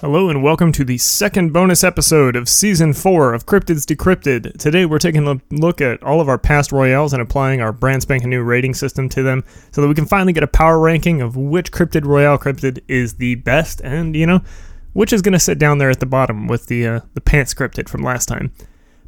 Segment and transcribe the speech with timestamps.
[0.00, 4.56] Hello and welcome to the second bonus episode of season four of Cryptids Decrypted.
[4.56, 8.02] Today we're taking a look at all of our past royales and applying our brand
[8.02, 9.42] spanking new rating system to them
[9.72, 13.14] so that we can finally get a power ranking of which cryptid royale cryptid is
[13.14, 14.40] the best and, you know,
[14.92, 17.52] which is going to sit down there at the bottom with the, uh, the pants
[17.52, 18.52] cryptid from last time.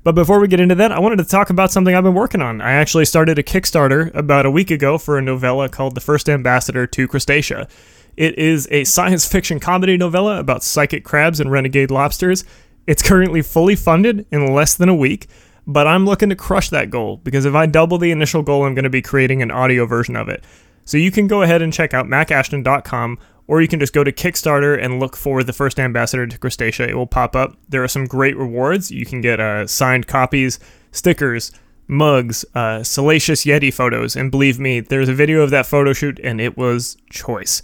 [0.02, 2.43] But before we get into that, I wanted to talk about something I've been working
[2.43, 2.61] on.
[2.61, 6.29] I actually started a Kickstarter about a week ago for a novella called The First
[6.29, 7.70] Ambassador to Crustacea.
[8.17, 12.45] It is a science fiction comedy novella about psychic crabs and renegade lobsters.
[12.87, 15.29] It's currently fully funded in less than a week,
[15.67, 18.75] but I'm looking to crush that goal because if I double the initial goal, I'm
[18.75, 20.45] going to be creating an audio version of it.
[20.85, 24.13] So you can go ahead and check out macashton.com or you can just go to
[24.13, 26.89] Kickstarter and look for the first ambassador to Crustacea.
[26.89, 27.57] It will pop up.
[27.68, 28.90] There are some great rewards.
[28.90, 30.61] You can get uh, signed copies,
[30.93, 31.51] stickers,
[31.90, 36.20] mugs, uh, salacious Yeti photos, and believe me, there's a video of that photo shoot,
[36.23, 37.61] and it was choice.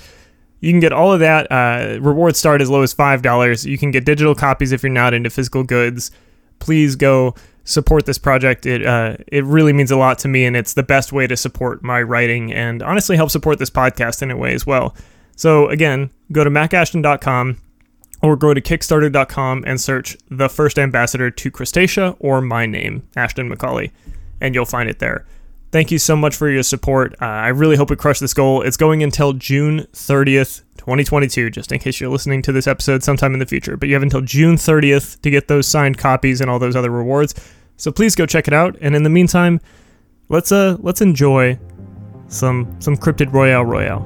[0.60, 1.50] You can get all of that.
[1.50, 3.66] Uh, rewards start as low as $5.
[3.66, 6.10] You can get digital copies if you're not into physical goods.
[6.58, 8.64] Please go support this project.
[8.64, 11.36] It uh, it really means a lot to me, and it's the best way to
[11.36, 14.96] support my writing and honestly help support this podcast in a way as well.
[15.36, 17.60] So again, go to macashton.com
[18.22, 23.54] or go to kickstarter.com and search the first ambassador to Crustacea or my name, Ashton
[23.54, 23.90] McCauley,
[24.40, 25.26] and you'll find it there.
[25.72, 27.14] Thank you so much for your support.
[27.20, 28.62] Uh, I really hope we crush this goal.
[28.62, 33.32] It's going until June 30th, 2022, just in case you're listening to this episode sometime
[33.32, 33.76] in the future.
[33.76, 36.90] But you have until June 30th to get those signed copies and all those other
[36.90, 37.34] rewards.
[37.76, 38.76] So please go check it out.
[38.80, 39.60] And in the meantime,
[40.28, 41.58] let's uh let's enjoy
[42.28, 44.02] some some cryptid royale royale.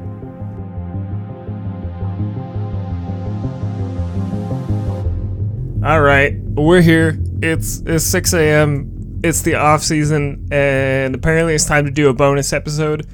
[5.85, 7.19] All right, we're here.
[7.43, 8.90] It's it's 6 a.m
[9.23, 13.07] it's the off season, and apparently it's time to do a bonus episode.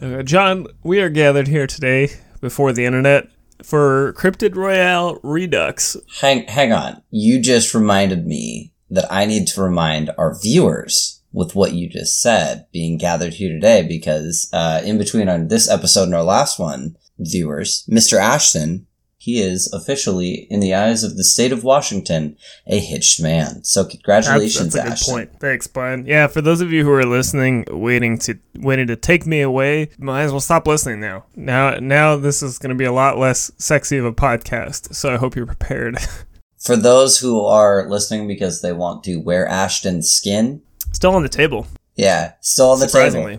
[0.00, 3.28] Uh, John, we are gathered here today before the internet
[3.62, 5.96] for Cryptid Royale Redux.
[6.20, 7.02] Hang, hang on.
[7.10, 12.20] You just reminded me that I need to remind our viewers with what you just
[12.20, 16.58] said being gathered here today because uh, in between on this episode and our last
[16.58, 18.18] one, viewers, Mr.
[18.18, 18.86] Ashton
[19.28, 22.34] he is officially, in the eyes of the state of Washington,
[22.66, 23.62] a hitched man.
[23.62, 25.38] So congratulations, that's, that's a good point.
[25.38, 26.06] Thanks, Brian.
[26.06, 29.90] Yeah, for those of you who are listening, waiting to waiting to take me away,
[29.98, 31.26] might as well stop listening now.
[31.36, 34.94] Now, now this is going to be a lot less sexy of a podcast.
[34.94, 35.98] So I hope you're prepared.
[36.58, 40.62] for those who are listening because they want to wear Ashton's skin,
[40.92, 41.66] still on the table.
[41.96, 43.38] Yeah, still on the table.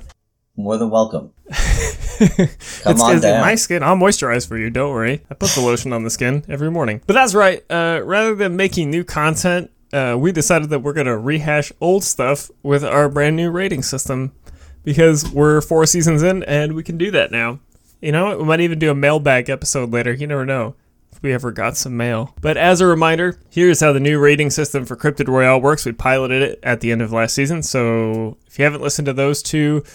[0.59, 1.31] More than welcome.
[1.47, 1.57] Come
[2.19, 3.39] it's, on it's down.
[3.39, 4.69] My skin, I'll moisturize for you.
[4.69, 5.21] Don't worry.
[5.31, 7.01] I put the lotion on the skin every morning.
[7.07, 7.63] But that's right.
[7.69, 12.03] Uh, rather than making new content, uh, we decided that we're going to rehash old
[12.03, 14.33] stuff with our brand new rating system
[14.83, 17.61] because we're four seasons in and we can do that now.
[18.01, 20.11] You know, we might even do a mailbag episode later.
[20.11, 20.75] You never know
[21.13, 22.35] if we ever got some mail.
[22.41, 25.85] But as a reminder, here's how the new rating system for Cryptid Royale works.
[25.85, 27.63] We piloted it at the end of last season.
[27.63, 29.85] So if you haven't listened to those two,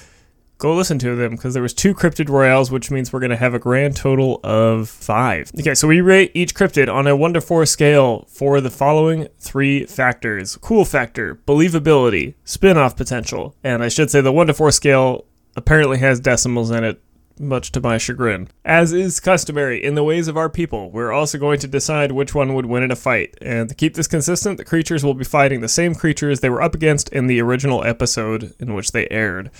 [0.58, 3.36] go listen to them because there was two cryptid royales which means we're going to
[3.36, 7.34] have a grand total of five okay so we rate each cryptid on a 1
[7.34, 13.88] to 4 scale for the following three factors cool factor believability spin-off potential and i
[13.88, 15.26] should say the 1 to 4 scale
[15.56, 17.00] apparently has decimals in it
[17.38, 18.48] much to my chagrin.
[18.64, 22.34] As is customary in the ways of our people, we're also going to decide which
[22.34, 23.36] one would win in a fight.
[23.40, 26.62] And to keep this consistent, the creatures will be fighting the same creatures they were
[26.62, 29.50] up against in the original episode in which they aired.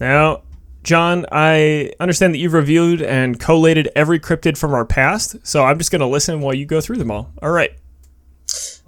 [0.00, 0.42] Now,
[0.82, 5.78] John, I understand that you've reviewed and collated every cryptid from our past, so I'm
[5.78, 7.30] just going to listen while you go through them all.
[7.42, 7.72] All right.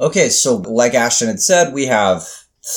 [0.01, 2.27] Okay, so like Ashton had said, we have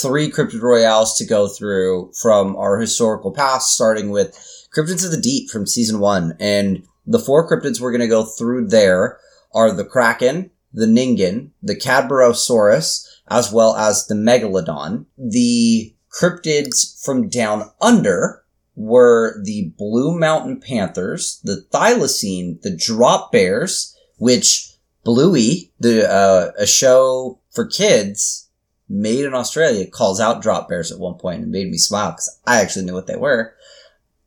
[0.02, 4.38] three cryptid royales to go through from our historical past, starting with
[4.76, 6.36] Cryptids of the Deep from season one.
[6.40, 9.18] And the four cryptids we're going to go through there
[9.54, 15.06] are the Kraken, the Ningen, the Cadborosaurus, as well as the Megalodon.
[15.18, 18.44] The Cryptids from down under
[18.76, 26.66] were the Blue Mountain Panthers, the Thylacine, the Drop Bears, which Bluey, the uh, a
[26.66, 28.50] show for kids
[28.90, 32.40] made in Australia, calls out drop bears at one point and made me smile because
[32.46, 33.56] I actually knew what they were.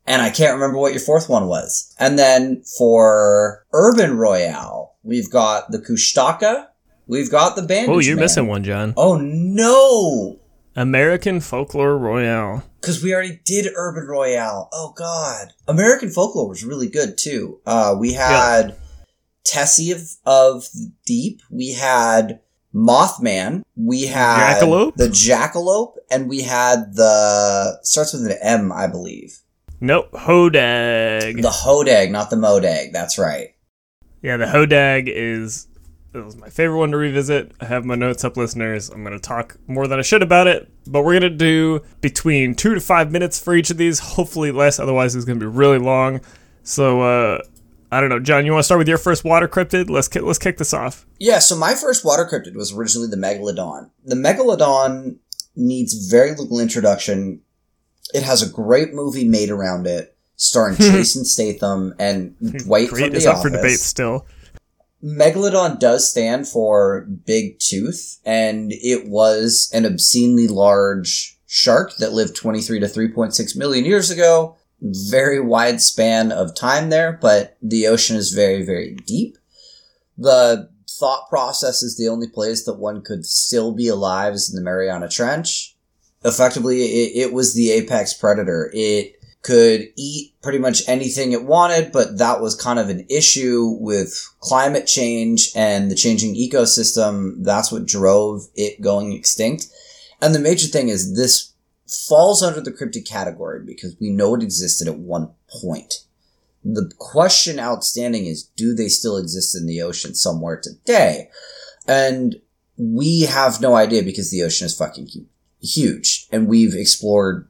[0.07, 1.93] And I can't remember what your fourth one was.
[1.99, 6.67] And then for Urban Royale, we've got the Kushtaka,
[7.05, 7.89] we've got the Bandage.
[7.89, 8.23] Oh, you're Man.
[8.23, 8.93] missing one, John.
[8.97, 10.39] Oh no!
[10.75, 12.63] American Folklore Royale.
[12.79, 14.69] Because we already did Urban Royale.
[14.71, 17.59] Oh God, American Folklore was really good too.
[17.65, 18.75] Uh, we had yeah.
[19.43, 20.67] Tessie of of
[21.05, 21.41] Deep.
[21.49, 22.39] We had
[22.73, 23.63] Mothman.
[23.75, 24.95] We had Jackalope?
[24.95, 29.39] the Jackalope, and we had the starts with an M, I believe.
[29.81, 31.41] Nope, Hodag.
[31.41, 32.91] The Hodag, not the Modag.
[32.91, 33.55] That's right.
[34.21, 35.67] Yeah, the Hodag is
[36.13, 37.51] It was my favorite one to revisit.
[37.61, 38.89] I have my notes up, listeners.
[38.89, 41.81] I'm going to talk more than I should about it, but we're going to do
[42.01, 45.45] between two to five minutes for each of these, hopefully less, otherwise, it's going to
[45.45, 46.21] be really long.
[46.63, 47.41] So, uh,
[47.91, 48.45] I don't know, John.
[48.45, 49.89] You want to start with your first water cryptid?
[49.89, 51.05] Let's let's kick this off.
[51.19, 51.39] Yeah.
[51.39, 53.89] So my first water cryptid was originally the megalodon.
[54.05, 55.17] The megalodon
[55.55, 57.41] needs very little introduction.
[58.13, 63.15] It has a great movie made around it, starring Jason Statham and Dwight Great from
[63.15, 63.61] is The up for Office.
[63.61, 64.25] debate still.
[65.03, 72.35] Megalodon does stand for big tooth, and it was an obscenely large shark that lived
[72.35, 74.57] 23 to 3.6 million years ago.
[74.81, 79.37] Very wide span of time there, but the ocean is very, very deep.
[80.17, 84.55] The thought process is the only place that one could still be alive is in
[84.55, 85.75] the Mariana Trench.
[86.25, 88.69] Effectively, it, it was the apex predator.
[88.73, 93.77] It could eat pretty much anything it wanted, but that was kind of an issue
[93.79, 97.35] with climate change and the changing ecosystem.
[97.43, 99.67] That's what drove it going extinct.
[100.21, 101.53] And the major thing is this
[101.87, 105.31] falls under the cryptid category because we know it existed at one
[105.61, 106.03] point.
[106.63, 111.29] The question outstanding is, do they still exist in the ocean somewhere today?
[111.87, 112.41] And
[112.77, 115.07] we have no idea because the ocean is fucking
[115.61, 117.47] huge and we've explored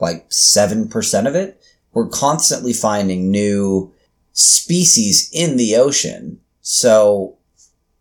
[0.00, 1.60] like 7% of it.
[1.92, 3.92] We're constantly finding new
[4.32, 6.40] species in the ocean.
[6.60, 7.36] So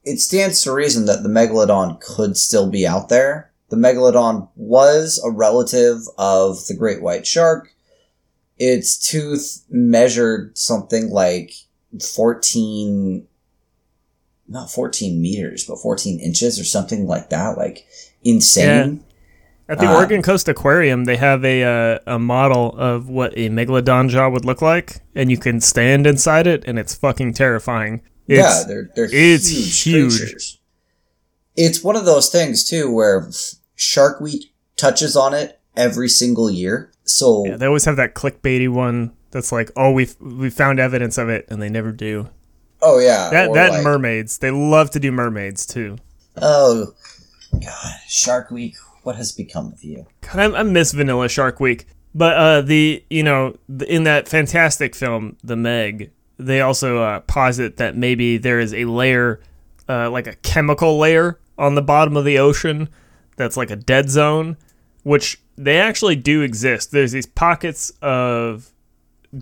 [0.03, 3.51] it stands to reason that the megalodon could still be out there.
[3.69, 7.73] The megalodon was a relative of the great white shark.
[8.57, 11.53] Its tooth measured something like
[12.15, 13.27] 14,
[14.47, 17.57] not 14 meters, but 14 inches or something like that.
[17.57, 17.85] Like
[18.23, 19.03] insane.
[19.69, 23.49] At the Uh, Oregon Coast Aquarium, they have a uh, a model of what a
[23.49, 28.01] megalodon jaw would look like, and you can stand inside it, and it's fucking terrifying.
[28.27, 30.17] It's, yeah, they're they're it's huge, huge.
[30.19, 30.59] creatures.
[31.55, 33.29] It's one of those things too where
[33.75, 36.91] Shark Week touches on it every single year.
[37.03, 41.17] So yeah, they always have that clickbaity one that's like, "Oh, we we found evidence
[41.17, 42.29] of it," and they never do.
[42.81, 45.97] oh yeah, That that like, mermaids, they love to do mermaids too.
[46.41, 46.93] oh
[47.53, 48.75] god, Shark Week.
[49.07, 50.05] What has become of you?
[50.19, 51.87] God, I, I miss Vanilla Shark Week.
[52.13, 53.55] But uh, the you know
[53.87, 58.83] in that fantastic film, The Meg, they also uh, posit that maybe there is a
[58.83, 59.39] layer,
[59.87, 62.89] uh, like a chemical layer on the bottom of the ocean,
[63.37, 64.57] that's like a dead zone,
[65.03, 66.91] which they actually do exist.
[66.91, 68.73] There's these pockets of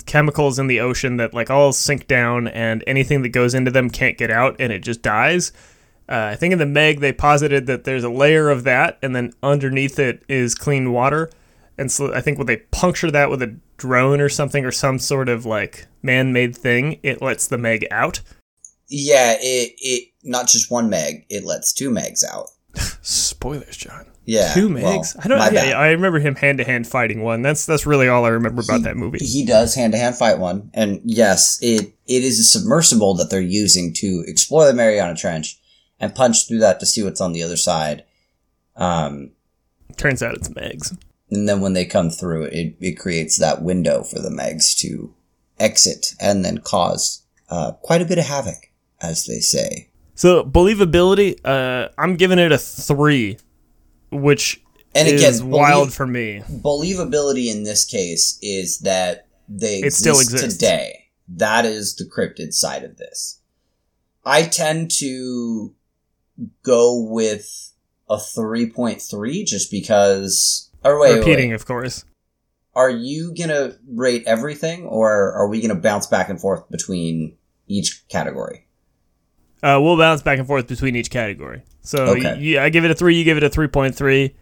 [0.05, 3.89] chemicals in the ocean that like all sink down, and anything that goes into them
[3.89, 5.51] can't get out, and it just dies.
[6.07, 9.15] Uh, I think in the Meg they posited that there's a layer of that, and
[9.15, 11.29] then underneath it is clean water.
[11.77, 14.99] And so I think when they puncture that with a drone or something or some
[14.99, 18.21] sort of like man-made thing, it lets the Meg out.
[18.87, 21.25] Yeah, it it not just one meg.
[21.29, 22.49] It lets two megs out.
[23.01, 24.05] Spoilers, John.
[24.27, 25.15] Yeah, Two well, Megs.
[25.23, 25.37] I don't.
[25.37, 25.77] my Yeah.
[25.77, 27.43] I remember him hand-to-hand fighting one.
[27.43, 29.19] That's that's really all I remember about He- that movie.
[29.23, 33.29] He does hand to hand fight one, and yes, it it is a submersible that
[33.29, 35.59] they're using to explore the Mariana Trench
[35.99, 38.03] and punch through that to see what's on the other side.
[38.75, 39.31] Um,
[39.97, 40.97] Turns out it's Megs.
[41.29, 45.13] and then when they come through, it it creates that window for the Megs to
[45.59, 48.71] exit and then cause uh, quite a bit of havoc,
[49.01, 49.89] as they say.
[50.15, 53.37] So believability, uh, I'm giving it a three,
[54.11, 54.61] which
[54.93, 56.41] And is again, wild for me.
[56.49, 60.53] believability in this case is that they It exist still exists.
[60.57, 61.05] today.
[61.27, 63.39] That is the cryptid side of this.
[64.25, 65.73] I tend to
[66.63, 67.71] go with
[68.09, 70.69] a 3.3 just because.
[70.83, 71.55] Or wait, Repeating, wait.
[71.55, 72.05] of course.
[72.75, 77.37] Are you gonna rate everything, or are we gonna bounce back and forth between
[77.67, 78.67] each category?
[79.63, 81.63] Uh, we'll bounce back and forth between each category.
[81.81, 82.57] So Okay.
[82.57, 83.15] I give it a three.
[83.15, 84.35] You give it a three point three.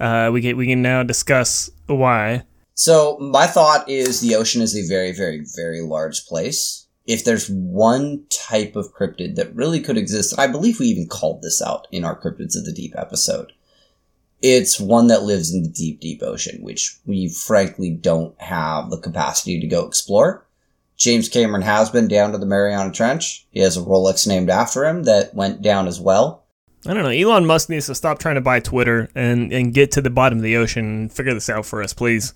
[0.00, 2.42] Uh, we can we can now discuss why.
[2.74, 6.81] So my thought is the ocean is a very, very, very large place.
[7.06, 11.42] If there's one type of cryptid that really could exist, I believe we even called
[11.42, 13.52] this out in our Cryptids of the Deep episode,
[14.40, 18.98] it's one that lives in the deep, deep ocean, which we frankly don't have the
[18.98, 20.46] capacity to go explore.
[20.96, 23.46] James Cameron has been down to the Mariana Trench.
[23.50, 26.44] He has a Rolex named after him that went down as well.
[26.86, 27.10] I don't know.
[27.10, 30.38] Elon Musk needs to stop trying to buy Twitter and, and get to the bottom
[30.38, 32.34] of the ocean and figure this out for us, please.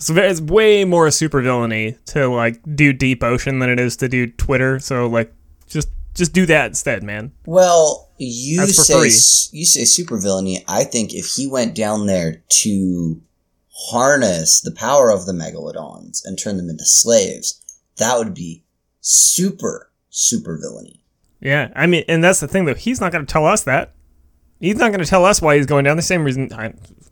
[0.00, 4.26] It's, it's way more supervillainy to like do deep ocean than it is to do
[4.26, 4.80] Twitter.
[4.80, 5.30] So like,
[5.68, 7.32] just just do that instead, man.
[7.44, 9.58] Well, you say free.
[9.58, 10.64] you say supervillainy.
[10.66, 13.20] I think if he went down there to
[13.90, 17.60] harness the power of the megalodons and turn them into slaves,
[17.98, 18.64] that would be
[19.02, 21.04] super super villainy.
[21.40, 22.74] Yeah, I mean, and that's the thing though.
[22.74, 23.92] He's not going to tell us that.
[24.60, 25.96] He's not going to tell us why he's going down.
[25.96, 26.48] The same reason.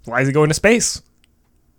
[0.07, 1.03] Why is he going to space?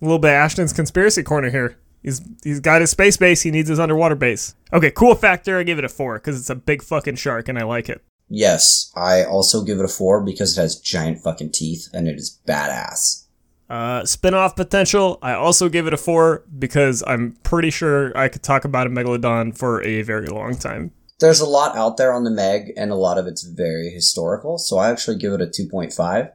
[0.01, 1.77] A little bit of Ashton's conspiracy corner here.
[2.01, 3.41] He's he's got his space base.
[3.41, 4.56] He needs his underwater base.
[4.72, 5.60] Okay, cool factor.
[5.60, 8.01] I give it a four because it's a big fucking shark and I like it.
[8.29, 12.15] Yes, I also give it a four because it has giant fucking teeth and it
[12.15, 13.25] is badass.
[13.70, 15.20] Uh, spin-off potential.
[15.22, 18.89] I also give it a four because I'm pretty sure I could talk about a
[18.89, 20.91] megalodon for a very long time.
[21.20, 24.58] There's a lot out there on the Meg, and a lot of it's very historical.
[24.58, 26.32] So I actually give it a two point five.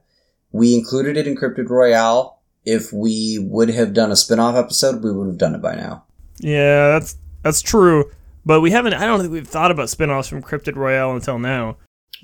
[0.52, 2.33] We included it in Cryptid Royale.
[2.64, 6.04] If we would have done a spin-off episode, we would have done it by now.
[6.38, 8.10] Yeah, that's that's true.
[8.46, 8.94] But we haven't.
[8.94, 11.76] I don't think we've thought about spin-offs from Cryptid Royale until now.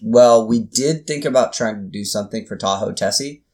[0.02, 3.44] Well, we did think about trying to do something for Tahoe Tessie,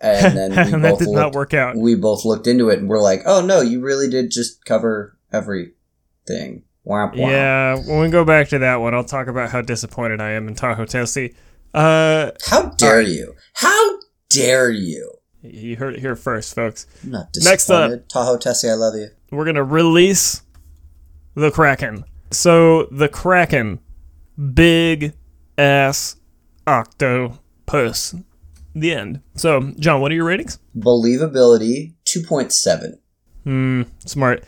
[0.00, 1.76] and then we and that both did looked, not work out.
[1.76, 5.16] we both looked into it and we're like, oh no, you really did just cover
[5.32, 6.64] everything.
[6.86, 7.16] Womp womp.
[7.30, 10.48] Yeah, when we go back to that one, I'll talk about how disappointed I am
[10.48, 11.34] in Tahoe Tessie.
[11.72, 13.34] Uh, How dare you?
[13.54, 15.12] How dare you?
[15.42, 16.86] You heard it here first, folks.
[17.04, 18.08] I'm not Next up.
[18.08, 19.08] Tahoe Tessie, I love you.
[19.30, 20.42] We're gonna release
[21.34, 22.04] the Kraken.
[22.30, 23.80] So the Kraken,
[24.54, 25.12] big
[25.58, 26.16] ass
[26.66, 28.14] octopus.
[28.74, 29.20] The end.
[29.34, 30.58] So, John, what are your ratings?
[30.78, 32.98] Believability, 2.7.
[33.44, 34.44] Hmm, smart.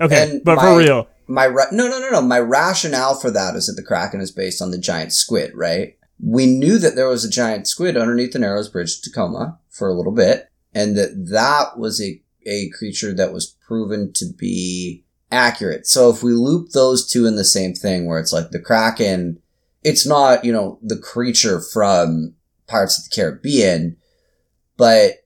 [0.00, 2.22] Okay, And but my- for real, My ra- no, no, no, no.
[2.22, 5.97] My rationale for that is that the Kraken is based on the giant squid, right?
[6.20, 9.94] We knew that there was a giant squid underneath the Narrows Bridge, Tacoma, for a
[9.94, 15.86] little bit, and that that was a a creature that was proven to be accurate.
[15.86, 19.40] So if we loop those two in the same thing, where it's like the Kraken,
[19.84, 22.34] it's not you know the creature from
[22.66, 23.96] Pirates of the Caribbean,
[24.76, 25.24] but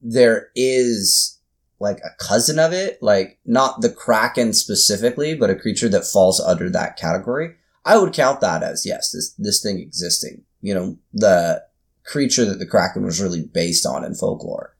[0.00, 1.38] there is
[1.78, 6.40] like a cousin of it, like not the Kraken specifically, but a creature that falls
[6.40, 7.56] under that category.
[7.84, 10.44] I would count that as yes, this this thing existing.
[10.60, 11.64] You know, the
[12.04, 14.76] creature that the Kraken was really based on in folklore.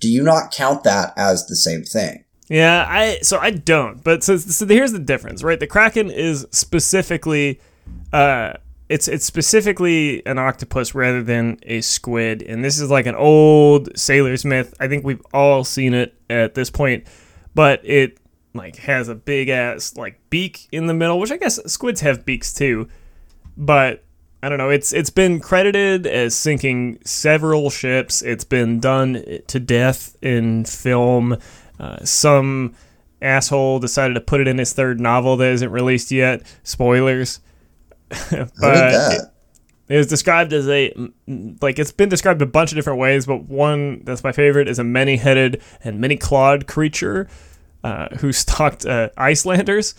[0.00, 2.24] Do you not count that as the same thing?
[2.48, 4.02] Yeah, I so I don't.
[4.02, 5.58] But so, so here's the difference, right?
[5.58, 7.60] The Kraken is specifically
[8.12, 8.54] uh
[8.88, 12.42] it's it's specifically an octopus rather than a squid.
[12.42, 14.74] And this is like an old sailor's myth.
[14.78, 17.06] I think we've all seen it at this point.
[17.54, 18.18] But it
[18.54, 22.24] like has a big ass like beak in the middle, which I guess squids have
[22.24, 22.88] beaks too.
[23.56, 24.04] But
[24.42, 24.70] I don't know.
[24.70, 28.22] It's it's been credited as sinking several ships.
[28.22, 31.38] It's been done to death in film.
[31.78, 32.74] Uh, some
[33.20, 36.42] asshole decided to put it in his third novel that isn't released yet.
[36.62, 37.40] Spoilers.
[38.60, 39.32] But
[39.88, 40.92] it was described as a
[41.60, 44.78] like it's been described a bunch of different ways, but one that's my favorite is
[44.78, 47.28] a many-headed and many-clawed creature
[47.84, 49.94] uh, who stalked uh, Icelanders,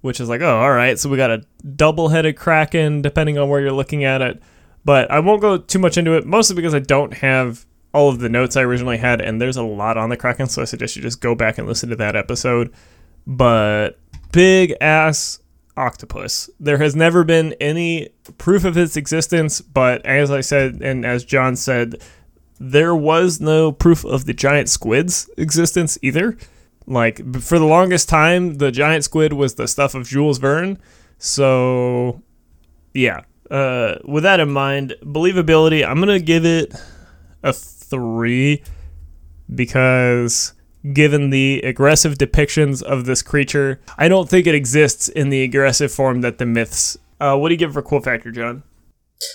[0.00, 1.44] which is like, oh, all right, so we got a
[1.76, 4.42] double-headed kraken, depending on where you're looking at it.
[4.84, 8.20] But I won't go too much into it, mostly because I don't have all of
[8.20, 10.96] the notes I originally had, and there's a lot on the kraken, so I suggest
[10.96, 12.72] you just go back and listen to that episode.
[13.26, 13.98] But
[14.32, 15.40] big ass
[15.76, 16.50] octopus.
[16.60, 21.24] There has never been any proof of its existence, but as I said, and as
[21.24, 22.00] John said,
[22.58, 26.36] there was no proof of the giant squid's existence either.
[26.90, 30.76] Like, for the longest time, the giant squid was the stuff of Jules Verne.
[31.18, 32.20] So,
[32.92, 33.20] yeah.
[33.48, 36.74] Uh, with that in mind, believability, I'm to give it
[37.44, 38.64] a three
[39.54, 40.52] because
[40.92, 45.92] given the aggressive depictions of this creature, I don't think it exists in the aggressive
[45.92, 46.98] form that the myths.
[47.20, 48.64] Uh, what do you give for cool factor, John?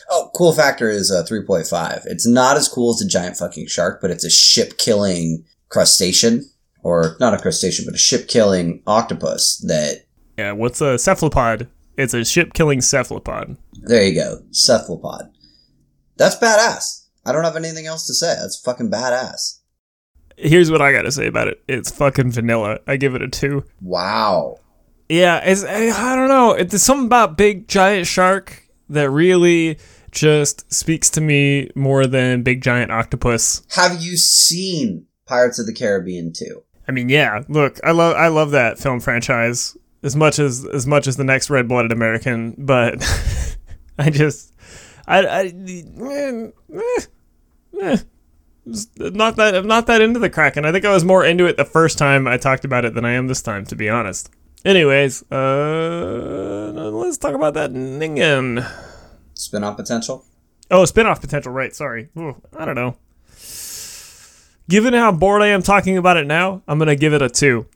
[0.09, 2.01] Oh, cool factor is a 3.5.
[2.05, 6.49] It's not as cool as a giant fucking shark, but it's a ship killing crustacean.
[6.85, 10.05] Or not a crustacean, but a ship killing octopus that,
[10.37, 11.67] Yeah, what's a cephalopod?
[11.97, 13.57] It's a ship killing cephalopod.
[13.73, 15.31] there you go, cephalopod.
[16.17, 17.07] That's badass.
[17.25, 18.35] I don't have anything else to say.
[18.39, 19.61] That's fucking badass.
[20.37, 21.63] Here's what I gotta say about it.
[21.67, 22.77] It's fucking vanilla.
[22.85, 23.63] I give it a two.
[23.81, 24.59] Wow.
[25.09, 26.51] Yeah, it's I I don't know.
[26.51, 29.79] It's something about big giant shark that really
[30.11, 33.63] just speaks to me more than big giant octopus.
[33.71, 36.61] Have you seen Pirates of the Caribbean 2?
[36.87, 37.43] I mean, yeah.
[37.47, 41.23] Look, I love I love that film franchise as much as as much as the
[41.23, 43.01] next Red Blooded American, but
[43.97, 44.53] I just
[45.07, 47.01] I I eh, eh,
[47.81, 47.97] eh.
[48.97, 50.65] not that I'm not that into the Kraken.
[50.65, 53.05] I think I was more into it the first time I talked about it than
[53.05, 54.29] I am this time, to be honest.
[54.63, 58.67] Anyways, uh, let's talk about that Ningen.
[59.35, 60.25] Spin off potential?
[60.71, 61.75] Oh, spin-off potential, right?
[61.75, 62.09] Sorry.
[62.17, 62.97] Ooh, I don't know.
[64.67, 67.67] Given how bored I am talking about it now, I'm gonna give it a two.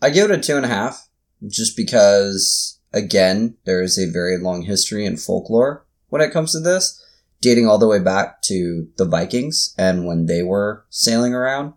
[0.00, 1.08] I give it a two and a half,
[1.48, 6.60] just because again, there is a very long history and folklore when it comes to
[6.60, 7.02] this,
[7.40, 11.74] dating all the way back to the Vikings and when they were sailing around.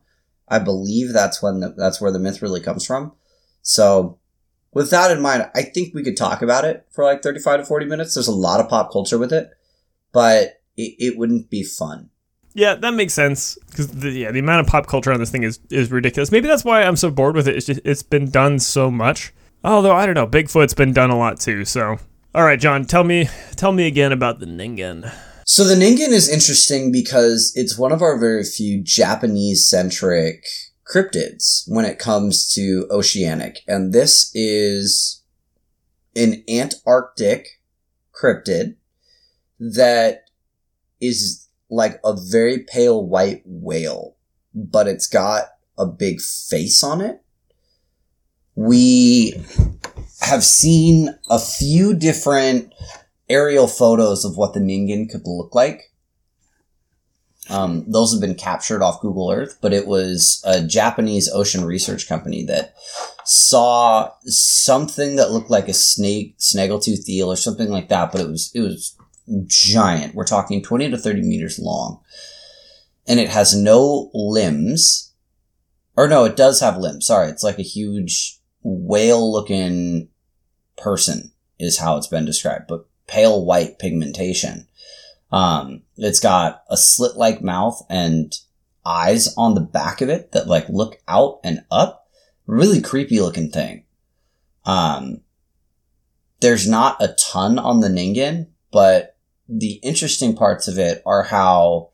[0.47, 3.13] I believe that's when the, that's where the myth really comes from.
[3.63, 4.19] So,
[4.73, 7.65] with that in mind, I think we could talk about it for like 35 to
[7.65, 8.13] 40 minutes.
[8.13, 9.49] There's a lot of pop culture with it,
[10.11, 12.11] but it, it wouldn't be fun.
[12.59, 15.43] Yeah, that makes sense because the, yeah, the amount of pop culture on this thing
[15.43, 16.29] is is ridiculous.
[16.29, 17.55] Maybe that's why I'm so bored with it.
[17.55, 19.31] It's just it's been done so much.
[19.63, 21.63] Although I don't know, Bigfoot's been done a lot too.
[21.63, 21.99] So,
[22.35, 25.09] all right, John, tell me tell me again about the Ningen.
[25.45, 30.45] So the Ningen is interesting because it's one of our very few Japanese centric
[30.85, 35.23] cryptids when it comes to oceanic, and this is
[36.13, 37.61] an Antarctic
[38.13, 38.75] cryptid
[39.59, 40.25] that
[40.99, 44.15] is like a very pale white whale,
[44.53, 45.43] but it's got
[45.77, 47.21] a big face on it.
[48.55, 49.33] We
[50.21, 52.73] have seen a few different
[53.29, 55.93] aerial photos of what the Ningen could look like.
[57.49, 62.07] Um, those have been captured off Google Earth, but it was a Japanese ocean research
[62.07, 62.75] company that
[63.25, 68.27] saw something that looked like a snake, snaggletooth eel or something like that, but it
[68.27, 68.95] was, it was
[69.47, 70.15] giant.
[70.15, 72.01] We're talking 20 to 30 meters long.
[73.07, 75.13] And it has no limbs.
[75.95, 77.07] Or no, it does have limbs.
[77.07, 77.29] Sorry.
[77.29, 80.09] It's like a huge whale looking
[80.77, 84.67] person is how it's been described, but pale white pigmentation.
[85.31, 88.35] Um, it's got a slit like mouth and
[88.85, 92.07] eyes on the back of it that like look out and up.
[92.47, 93.85] Really creepy looking thing.
[94.65, 95.21] Um,
[96.39, 99.08] there's not a ton on the Ningen, but
[99.49, 101.89] the interesting parts of it are how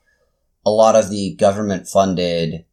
[0.66, 2.66] a lot of the government funded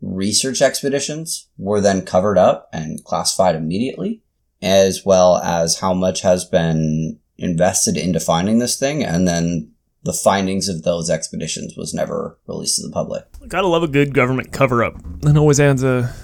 [0.00, 4.22] research expeditions were then covered up and classified immediately,
[4.60, 9.70] as well as how much has been invested into finding this thing and then
[10.04, 13.24] the findings of those expeditions was never released to the public.
[13.48, 14.94] Gotta love a good government cover up.
[15.22, 16.14] It always adds a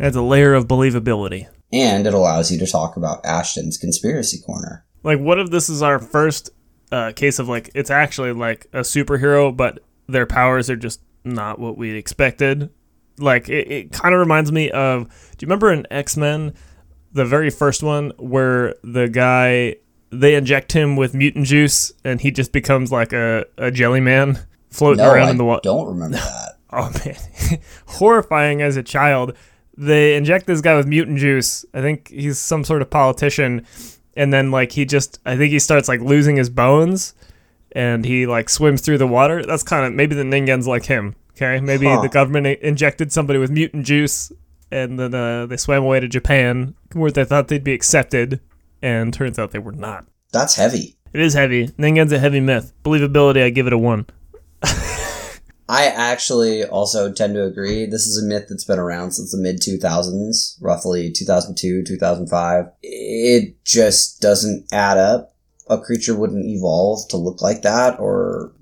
[0.00, 1.46] adds a layer of believability.
[1.70, 4.86] And it allows you to talk about Ashton's conspiracy corner.
[5.02, 6.50] Like, what if this is our first
[6.92, 11.58] uh, case of like it's actually like a superhero, but their powers are just not
[11.58, 12.70] what we expected.
[13.18, 15.04] Like it, it kind of reminds me of.
[15.36, 16.54] Do you remember in X Men,
[17.12, 19.76] the very first one where the guy
[20.10, 24.38] they inject him with mutant juice and he just becomes like a, a jelly man
[24.70, 25.60] floating No, around I in the water.
[25.64, 26.54] don't remember that.
[26.70, 27.16] Oh man,
[27.86, 29.32] horrifying as a child.
[29.78, 31.64] They inject this guy with mutant juice.
[31.72, 33.64] I think he's some sort of politician,
[34.18, 37.14] and then like he just, I think he starts like losing his bones,
[37.72, 39.42] and he like swims through the water.
[39.42, 41.14] That's kind of maybe the Ningen's like him.
[41.32, 42.02] Okay, maybe Huh.
[42.02, 44.30] the government injected somebody with mutant juice,
[44.70, 48.40] and then uh, they swam away to Japan, where they thought they'd be accepted,
[48.82, 50.04] and turns out they were not.
[50.32, 50.96] That's heavy.
[51.14, 51.68] It is heavy.
[51.78, 52.72] Ningen's a heavy myth.
[52.84, 54.06] Believability, I give it a one.
[55.68, 57.84] I actually also tend to agree.
[57.84, 62.64] This is a myth that's been around since the mid 2000s, roughly 2002, 2005.
[62.82, 65.34] It just doesn't add up.
[65.68, 68.52] A creature wouldn't evolve to look like that or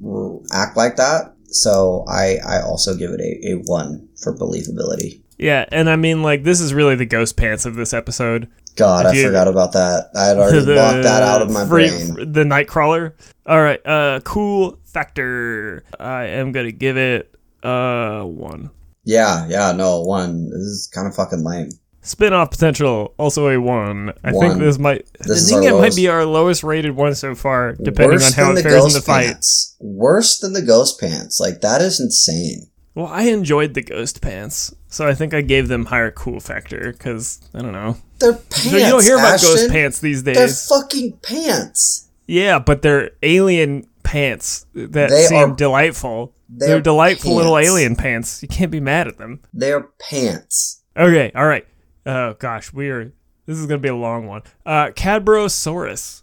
[0.53, 1.35] act like that.
[1.47, 5.23] So I, I also give it a, a one for believability.
[5.39, 8.51] Yeah, and I mean, like, this is really the ghost pants of this episode.
[8.77, 10.11] God, I forgot about that.
[10.15, 12.33] I had already blocked that out of my free- brain.
[12.33, 13.13] The Nightcrawler.
[13.47, 15.85] All right, uh, cool factor.
[15.99, 18.71] I am gonna give it uh one.
[19.05, 20.51] Yeah, yeah, no, one.
[20.51, 21.71] This is kind of fucking lame.
[22.03, 24.13] Spin-off potential, also a one.
[24.23, 25.07] I think this might.
[25.21, 28.37] This is I think it might be our lowest rated one so far, depending Worse
[28.39, 29.27] on how it the fares in the fight.
[29.27, 29.77] pants.
[29.81, 31.41] Worse than the ghost pants.
[31.41, 32.69] Like that is insane.
[32.97, 36.93] Well, I enjoyed the ghost pants, so I think I gave them higher cool factor
[36.93, 37.97] because I don't know.
[38.19, 38.65] They're pants.
[38.73, 40.37] you don't hear about ghost pants these days.
[40.37, 42.09] They're fucking pants.
[42.27, 46.33] Yeah, but they're alien pants that They seem are- delightful.
[46.49, 48.43] they're They're, delightful little alien pants.
[48.43, 49.41] You can't be mad at them.
[49.53, 50.83] They're pants.
[50.97, 51.67] Okay, all right.
[52.07, 53.13] Oh gosh, we are.
[53.45, 54.43] This is gonna be a long one.
[54.65, 56.23] Uh, Cadborosaurus.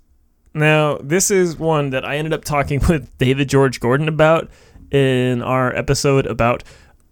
[0.55, 4.49] Now, this is one that I ended up talking with David George Gordon about
[4.93, 6.63] in our episode about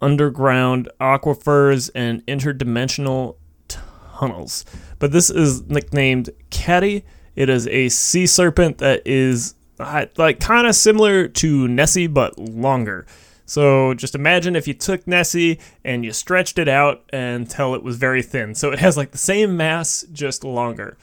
[0.02, 3.36] underground aquifers and interdimensional
[3.68, 4.64] tunnels.
[5.00, 7.04] But this is nicknamed Caddy.
[7.36, 12.38] It is a sea serpent that is uh, like kind of similar to Nessie but
[12.38, 13.06] longer.
[13.46, 17.98] So just imagine if you took Nessie and you stretched it out until it was
[17.98, 18.56] very thin.
[18.56, 20.98] So it has like the same mass, just longer.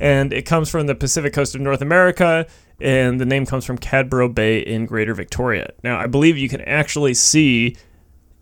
[0.00, 2.46] And it comes from the Pacific coast of North America,
[2.80, 5.72] and the name comes from Cadboro Bay in Greater Victoria.
[5.82, 7.76] Now, I believe you can actually see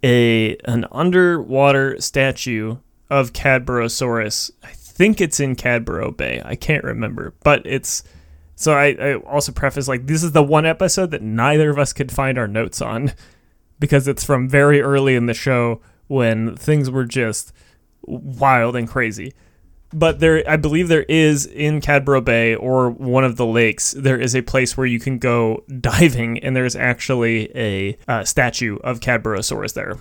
[0.02, 2.76] a an underwater statue
[3.10, 4.50] of Cadborosaurus.
[4.62, 6.42] I think it's in Cadboro Bay.
[6.44, 8.02] I can't remember, but it's.
[8.54, 11.92] So I, I also preface like this is the one episode that neither of us
[11.92, 13.12] could find our notes on
[13.80, 17.52] because it's from very early in the show when things were just
[18.02, 19.32] wild and crazy.
[19.92, 24.18] But there, I believe there is in Cadboro Bay or one of the lakes, there
[24.18, 29.00] is a place where you can go diving, and there's actually a uh, statue of
[29.00, 29.98] Cadborosaurus there.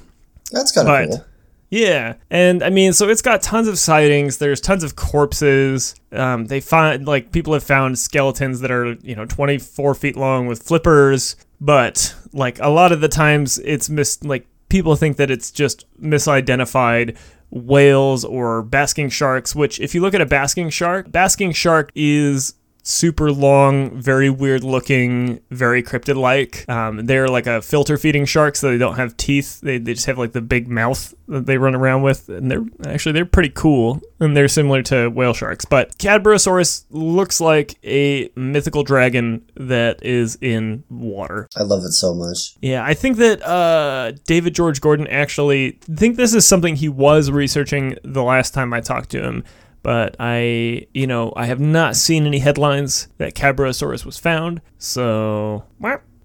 [0.52, 1.26] That's kind of cool.
[1.72, 4.40] Yeah, and I mean, so it's got tons of sightings.
[4.40, 5.96] There's tons of corpses.
[6.12, 10.48] Um, they find like people have found skeletons that are you know 24 feet long
[10.48, 15.32] with flippers, but like a lot of the times it's mis like people think that
[15.32, 17.18] it's just misidentified
[17.52, 19.54] whales or basking sharks.
[19.54, 24.64] Which if you look at a basking shark, basking shark is super long, very weird
[24.64, 26.68] looking, very cryptid like.
[26.70, 29.62] Um, they're like a filter feeding shark, so they don't have teeth.
[29.62, 32.66] They, they just have like the big mouth that they run around with, and they're
[32.86, 35.66] actually they're pretty cool, and they're similar to whale sharks.
[35.66, 41.48] But Cadborosaurus looks like a mythical dragon that is in water.
[41.56, 42.56] I love it so much.
[42.62, 46.90] Yeah, I think that uh, David George Gordon actually I think this is something he
[46.90, 49.44] was researching the last time I talked to him.
[49.84, 54.62] But I, you know, I have not seen any headlines that Cadborosaurus was found.
[54.78, 55.64] So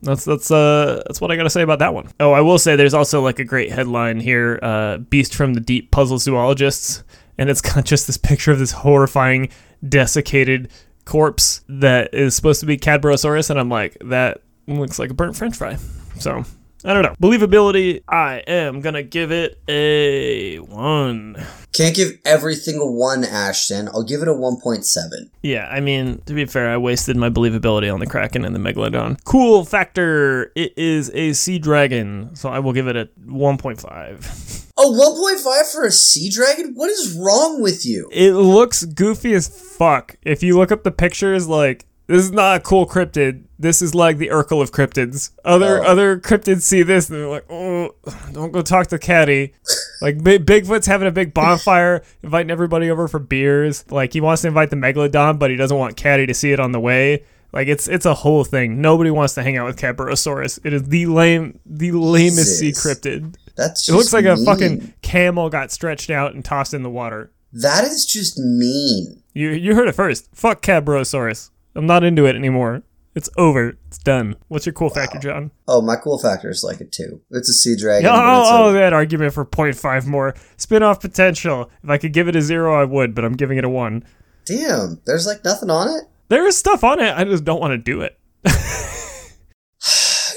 [0.02, 2.08] that's that's uh that's what I gotta say about that one.
[2.20, 5.60] Oh, I will say there's also like a great headline here: uh, "Beast from the
[5.60, 7.02] Deep puzzle zoologists,"
[7.38, 9.48] and it's got just this picture of this horrifying,
[9.86, 10.70] desiccated
[11.06, 15.36] corpse that is supposed to be Cadborosaurus, and I'm like, that looks like a burnt
[15.36, 15.76] French fry.
[16.18, 16.44] So
[16.86, 17.16] I don't know.
[17.20, 21.44] Believability, I am gonna give it a one.
[21.72, 23.88] Can't give everything a one, Ashton.
[23.88, 25.28] I'll give it a 1.7.
[25.42, 28.60] Yeah, I mean, to be fair, I wasted my believability on the Kraken and the
[28.60, 29.18] Megalodon.
[29.24, 34.72] Cool factor, it is a sea dragon, so I will give it a 1.5.
[34.78, 36.72] A 1.5 for a sea dragon?
[36.74, 38.08] What is wrong with you?
[38.12, 40.16] It looks goofy as fuck.
[40.22, 43.44] If you look up the pictures, like, this is not a cool cryptid.
[43.58, 45.30] This is like the Urkel of cryptids.
[45.44, 45.86] Other Oh.
[45.86, 47.94] other cryptids see this and they're like, oh,
[48.32, 49.52] don't go talk to Caddy.
[50.02, 53.84] like Big, Bigfoot's having a big bonfire, inviting everybody over for beers.
[53.90, 56.60] Like he wants to invite the megalodon, but he doesn't want Caddy to see it
[56.60, 57.24] on the way.
[57.52, 58.80] Like it's it's a whole thing.
[58.82, 60.60] Nobody wants to hang out with Cadborosaurus.
[60.64, 63.36] It is the lame, the lamest sea cryptid.
[63.56, 67.32] That's It looks like a fucking camel got stretched out and tossed in the water.
[67.54, 69.22] That is just mean.
[69.32, 70.28] You you heard it first.
[70.34, 71.48] Fuck Cadborosaurus.
[71.76, 72.82] I'm not into it anymore.
[73.14, 73.78] It's over.
[73.86, 74.36] It's done.
[74.48, 75.50] What's your cool factor, John?
[75.66, 77.20] Oh, my cool factor is like a 2.
[77.30, 78.10] It's a sea dragon.
[78.12, 80.34] Oh, it's a- oh, that argument for 0.5 more.
[80.58, 81.70] Spin-off potential.
[81.82, 84.04] If I could give it a zero, I would, but I'm giving it a one.
[84.44, 86.04] Damn, there's like nothing on it?
[86.28, 87.16] There is stuff on it.
[87.16, 88.18] I just don't want to do it.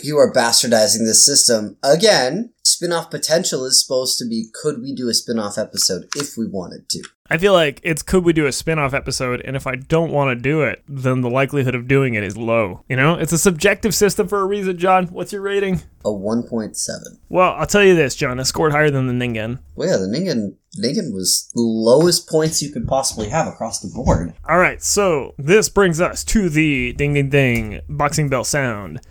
[0.01, 1.75] You are bastardizing this system.
[1.83, 6.05] Again, spin off potential is supposed to be could we do a spin off episode
[6.15, 7.03] if we wanted to?
[7.31, 10.35] I feel like it's could we do a spin-off episode, and if I don't want
[10.35, 12.83] to do it, then the likelihood of doing it is low.
[12.89, 14.77] You know, it's a subjective system for a reason.
[14.79, 15.81] John, what's your rating?
[16.03, 16.73] A 1.7.
[17.29, 18.39] Well, I'll tell you this, John.
[18.39, 19.59] I scored higher than the Ningen.
[19.75, 23.91] Well, yeah, the Ningen, Ningen was the lowest points you could possibly have across the
[23.93, 24.33] board.
[24.47, 29.01] All right, so this brings us to the ding ding ding boxing bell sound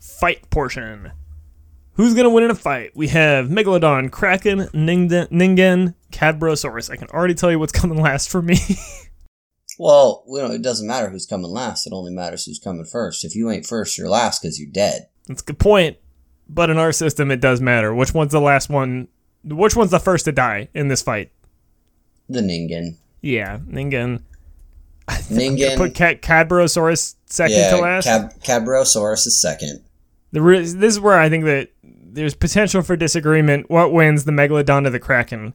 [0.00, 1.12] fight portion.
[1.92, 2.92] Who's gonna win in a fight?
[2.96, 6.90] We have Megalodon, Kraken, Ningen, Ningen Cadborosaurus.
[6.90, 8.58] I can already tell you what's coming last for me.
[9.78, 11.86] Well, you know, it doesn't matter who's coming last.
[11.86, 13.24] It only matters who's coming first.
[13.24, 15.08] If you ain't first, you're last because you're dead.
[15.26, 15.96] That's a good point.
[16.48, 17.94] But in our system, it does matter.
[17.94, 19.08] Which one's the last one?
[19.42, 21.32] Which one's the first to die in this fight?
[22.28, 22.96] The Ningen.
[23.22, 24.20] Yeah, Ningen.
[25.08, 25.76] Ningen.
[25.76, 28.04] Put Cat Cadborosaurus second yeah, to last.
[28.04, 29.82] Cab- Cadborosaurus is second.
[30.32, 33.70] The re- this is where I think that there's potential for disagreement.
[33.70, 35.54] What wins, the Megalodon or the Kraken?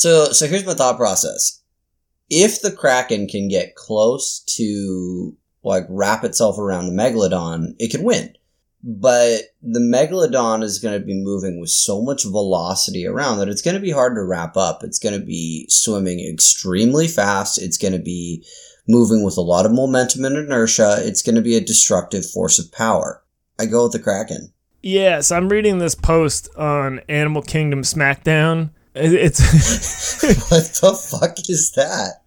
[0.00, 1.60] So, so here's my thought process.
[2.30, 8.02] If the Kraken can get close to, like, wrap itself around the Megalodon, it can
[8.02, 8.34] win.
[8.82, 13.60] But the Megalodon is going to be moving with so much velocity around that it's
[13.60, 14.82] going to be hard to wrap up.
[14.82, 17.60] It's going to be swimming extremely fast.
[17.60, 18.42] It's going to be
[18.88, 20.96] moving with a lot of momentum and inertia.
[21.00, 23.22] It's going to be a destructive force of power.
[23.58, 24.50] I go with the Kraken.
[24.80, 28.70] Yes, I'm reading this post on Animal Kingdom SmackDown.
[29.00, 32.22] It- It's what the fuck is that?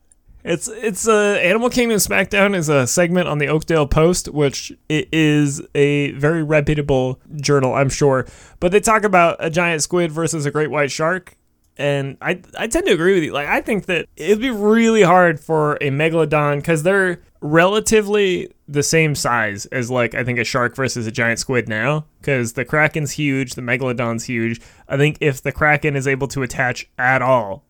[0.46, 5.08] it's it's uh, Animal Kingdom SmackDown is a segment on the Oakdale Post, which it
[5.14, 8.26] is a very reputable journal, I'm sure.
[8.60, 11.38] But they talk about a giant squid versus a great white shark,
[11.78, 13.34] and I I tend to agree with you.
[13.34, 18.84] Like I think that it'd be really hard for a megalodon because they're relatively the
[18.84, 22.06] same size as like I think a shark versus a giant squid now.
[22.20, 24.62] Because the kraken's huge, the megalodon's huge.
[24.88, 27.66] I think if the kraken is able to attach at all,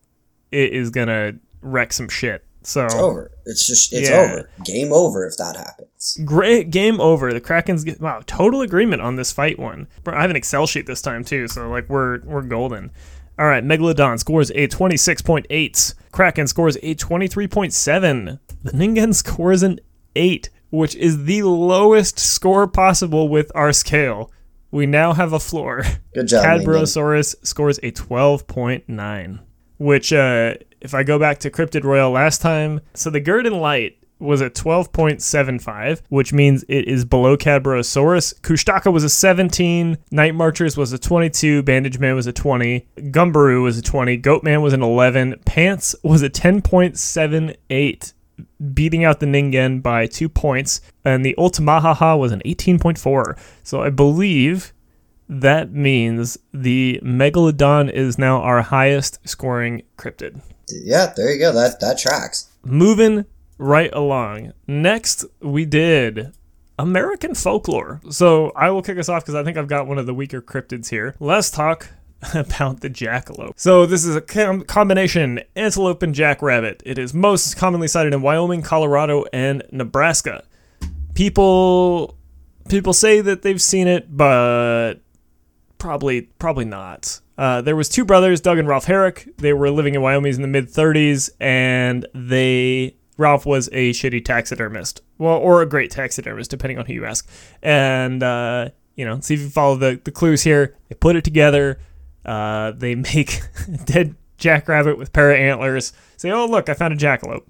[0.52, 2.44] it is gonna wreck some shit.
[2.62, 3.30] So It's over.
[3.44, 4.20] It's just it's Yeah.
[4.20, 4.50] over.
[4.64, 6.18] Game over if that happens.
[6.24, 7.32] great game over.
[7.32, 9.86] The Krakens wow, total agreement on this fight one.
[10.06, 12.90] I have an Excel sheet this time too, so like we're we're golden.
[13.38, 15.94] All right, Megalodon scores a 26.8.
[16.12, 18.38] Kraken scores a 23.7.
[18.62, 19.80] The Ningen scores an
[20.14, 24.30] 8, which is the lowest score possible with our scale.
[24.70, 25.82] We now have a floor.
[26.14, 26.44] Good job.
[26.44, 27.34] Ningen.
[27.44, 29.40] Scores a 12.9,
[29.78, 33.98] which, uh, if I go back to Cryptid Royale last time, so the Gurdon Light
[34.18, 38.40] was a 12.75, which means it is below Cadborosaurus.
[38.40, 43.62] Kushtaka was a 17, Night Marchers was a 22, Bandage Man was a 20, Gumberoo
[43.62, 48.12] was a 20, Goatman was an 11, Pants was a 10.78
[48.72, 53.38] beating out the Ningen by two points, and the Altamaha-ha was an 18.4.
[53.62, 54.72] So I believe
[55.28, 60.40] that means the Megalodon is now our highest scoring cryptid.
[60.68, 61.52] Yeah, there you go.
[61.52, 62.50] That that tracks.
[62.64, 63.26] Moving
[63.58, 64.52] right along.
[64.66, 66.32] Next, we did
[66.78, 68.00] American folklore.
[68.10, 70.42] So I will kick us off because I think I've got one of the weaker
[70.42, 71.14] cryptids here.
[71.20, 71.88] Let's talk
[72.34, 73.52] about the jackalope.
[73.56, 76.82] So this is a com- combination antelope and jackrabbit.
[76.84, 80.44] It is most commonly sighted in Wyoming, Colorado, and Nebraska.
[81.14, 82.16] People
[82.68, 84.94] people say that they've seen it, but
[85.78, 87.20] probably probably not.
[87.36, 89.28] Uh, there was two brothers, Doug and Ralph Herrick.
[89.38, 94.24] They were living in Wyoming in the mid 30s, and they Ralph was a shitty
[94.24, 97.28] taxidermist, well, or a great taxidermist, depending on who you ask.
[97.62, 100.76] And uh, you know, see if you follow the the clues here.
[100.88, 101.78] They put it together.
[102.24, 103.40] Uh, they make
[103.84, 105.92] dead jackrabbit with pair of antlers.
[106.16, 107.46] Say, oh look, I found a jackalope.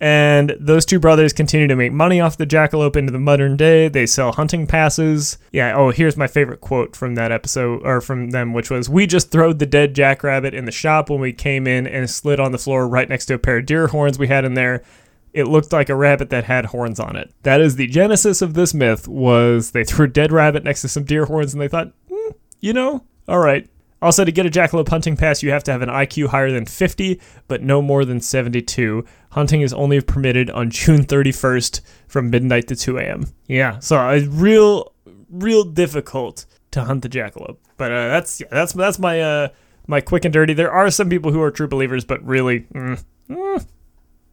[0.00, 3.88] And those two brothers continue to make money off the jackalope into the modern day.
[3.88, 5.38] They sell hunting passes.
[5.50, 9.06] Yeah, oh, here's my favorite quote from that episode, or from them, which was We
[9.06, 12.52] just throwed the dead jackrabbit in the shop when we came in and slid on
[12.52, 14.84] the floor right next to a pair of deer horns we had in there.
[15.32, 17.32] It looked like a rabbit that had horns on it.
[17.42, 20.88] That is the genesis of this myth was they threw a dead rabbit next to
[20.88, 22.30] some deer horns and they thought, hmm,
[22.60, 23.68] you know, all right,
[24.00, 26.66] also, to get a jackalope hunting pass, you have to have an IQ higher than
[26.66, 29.04] 50, but no more than 72.
[29.30, 33.24] Hunting is only permitted on June 31st from midnight to 2 a.m.
[33.46, 34.92] Yeah, so it's real,
[35.30, 37.58] real difficult to hunt the jackalope.
[37.76, 39.48] But uh, that's yeah, that's that's my uh,
[39.86, 40.52] my quick and dirty.
[40.52, 43.66] There are some people who are true believers, but really, mm, mm,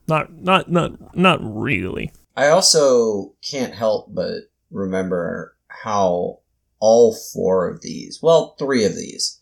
[0.08, 2.12] not not not not really.
[2.36, 6.40] I also can't help but remember how
[6.80, 9.42] all four of these, well, three of these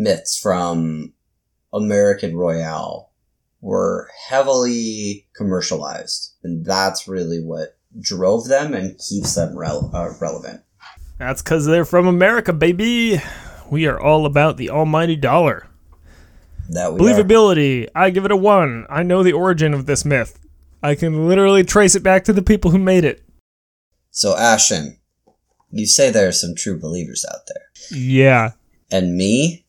[0.00, 1.12] myths from
[1.72, 3.10] American Royale
[3.60, 6.34] were heavily commercialized.
[6.42, 10.62] And that's really what drove them and keeps them rel- uh, relevant.
[11.18, 13.20] That's because they're from America, baby.
[13.70, 15.68] We are all about the almighty dollar.
[16.70, 17.14] That we are.
[17.14, 17.88] Believability.
[17.94, 18.86] I give it a one.
[18.88, 20.38] I know the origin of this myth.
[20.82, 23.22] I can literally trace it back to the people who made it.
[24.10, 24.98] So, Ashton,
[25.70, 27.98] you say there are some true believers out there.
[27.98, 28.52] Yeah.
[28.90, 29.59] And me,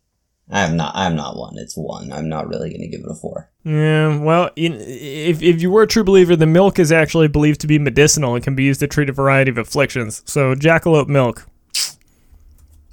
[0.51, 0.91] I'm not.
[0.95, 1.57] I'm not one.
[1.57, 2.11] It's one.
[2.11, 3.49] I'm not really going to give it a four.
[3.63, 7.67] Yeah, well, if, if you were a true believer, the milk is actually believed to
[7.67, 10.21] be medicinal and can be used to treat a variety of afflictions.
[10.25, 11.47] So, jackalope milk.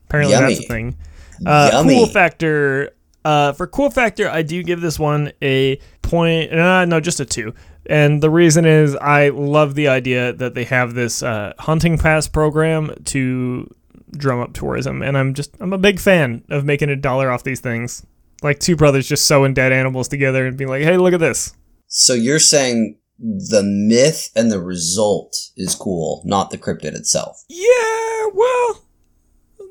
[0.04, 0.54] Apparently, Yummy.
[0.54, 0.96] that's a thing.
[1.44, 1.94] Uh, Yummy.
[1.94, 2.90] Cool factor.
[3.24, 6.52] Uh, for cool factor, I do give this one a point.
[6.52, 7.54] Uh, no, just a two.
[7.86, 12.28] And the reason is I love the idea that they have this uh, hunting pass
[12.28, 13.74] program to
[14.12, 17.44] drum up tourism, and I'm just I'm a big fan of making a dollar off
[17.44, 18.04] these things.
[18.42, 21.54] Like two brothers just sewing dead animals together and being like, "Hey, look at this."
[21.86, 27.44] So you're saying the myth and the result is cool, not the cryptid itself.
[27.48, 28.84] Yeah, well,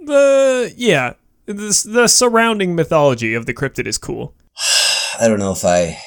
[0.05, 1.13] the yeah,
[1.45, 1.53] the,
[1.85, 4.35] the surrounding mythology of the cryptid is cool.
[5.19, 5.99] I don't know if I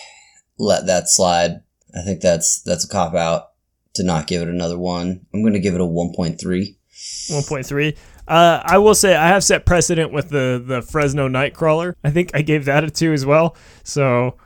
[0.58, 1.62] let that slide.
[1.96, 3.50] I think that's that's a cop out
[3.94, 5.26] to not give it another one.
[5.32, 6.76] I'm going to give it a 1.3.
[7.00, 7.96] 1.3.
[8.28, 11.94] Uh, I will say I have set precedent with the the Fresno Nightcrawler.
[12.04, 13.56] I think I gave that a two as well.
[13.82, 14.36] So,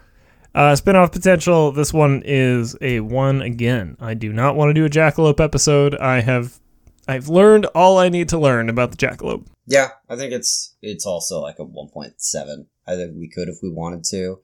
[0.54, 1.72] uh, spinoff potential.
[1.72, 3.96] This one is a one again.
[4.00, 5.94] I do not want to do a jackalope episode.
[5.96, 6.60] I have
[7.06, 9.46] I've learned all I need to learn about the jackalope.
[9.66, 12.66] Yeah, I think it's it's also like a 1.7.
[12.86, 14.40] I think we could if we wanted to.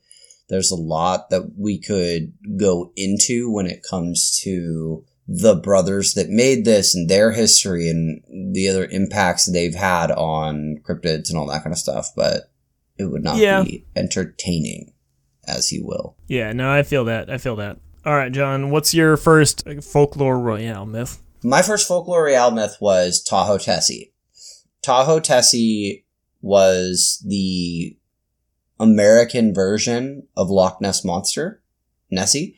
[0.48, 6.28] There's a lot that we could go into when it comes to the brothers that
[6.28, 8.20] made this and their history and
[8.52, 12.50] the other impacts they've had on cryptids and all that kind of stuff, but
[12.98, 13.62] it would not Yeah.
[13.62, 14.92] be entertaining,
[15.46, 16.16] as you will.
[16.26, 17.30] Yeah, no, I feel that.
[17.30, 17.78] I feel that.
[18.04, 21.22] All right, John, what's your first folklore royale myth?
[21.44, 24.12] My first folklore real myth was Tahoe Tessie.
[24.82, 26.06] Tahoe Tessie
[26.42, 27.96] was the
[28.80, 31.62] American version of Loch Ness Monster.
[32.10, 32.56] Nessie.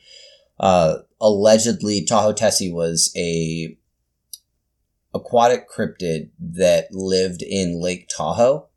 [0.59, 3.77] Uh, allegedly, Tahoe Tessie was a
[5.13, 8.67] aquatic cryptid that lived in Lake Tahoe.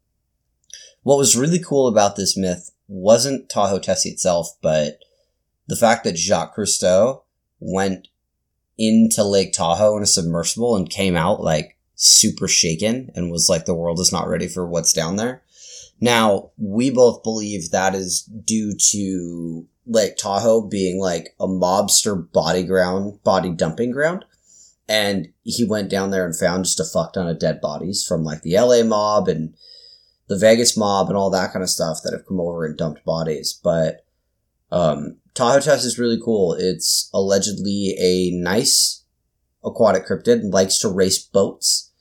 [1.02, 4.98] What was really cool about this myth wasn't Tahoe Tessie itself, but
[5.66, 7.22] the fact that Jacques Cousteau
[7.58, 8.08] went
[8.78, 13.64] into Lake Tahoe in a submersible and came out like super shaken and was like,
[13.64, 15.42] the world is not ready for what's down there.
[16.00, 22.64] Now, we both believe that is due to Lake Tahoe being like a mobster body
[22.64, 24.24] ground, body dumping ground.
[24.88, 28.22] And he went down there and found just a fuck ton of dead bodies from
[28.22, 29.54] like the LA mob and
[30.28, 33.04] the Vegas mob and all that kind of stuff that have come over and dumped
[33.04, 33.58] bodies.
[33.62, 34.04] But
[34.70, 36.54] um, Tahoe Tessie is really cool.
[36.54, 39.04] It's allegedly a nice
[39.64, 41.92] aquatic cryptid, likes to race boats.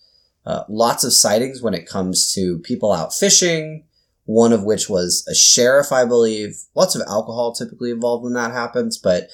[0.46, 3.84] Uh, lots of sightings when it comes to people out fishing,
[4.26, 6.58] one of which was a sheriff, I believe.
[6.76, 9.30] Lots of alcohol typically involved when that happens, but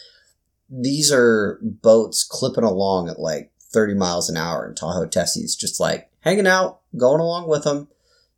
[0.70, 5.80] these are boats clipping along at like 30 miles an hour, and Tahoe Tessie's just
[5.80, 7.88] like hanging out, going along with them,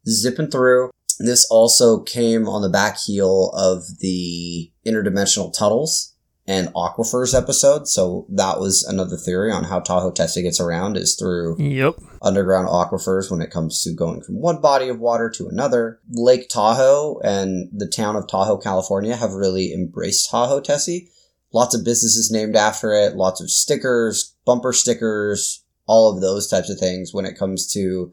[0.08, 0.92] zipping through.
[1.20, 6.13] This also came on the back heel of the interdimensional tunnels
[6.46, 7.88] and aquifers episode.
[7.88, 11.96] So that was another theory on how Tahoe Tessie gets around is through Yep.
[12.22, 16.00] underground aquifers when it comes to going from one body of water to another.
[16.12, 21.10] Lake Tahoe and the town of Tahoe, California have really embraced Tahoe Tessie.
[21.54, 26.70] Lots of businesses named after it, lots of stickers, bumper stickers, all of those types
[26.70, 28.12] of things when it comes to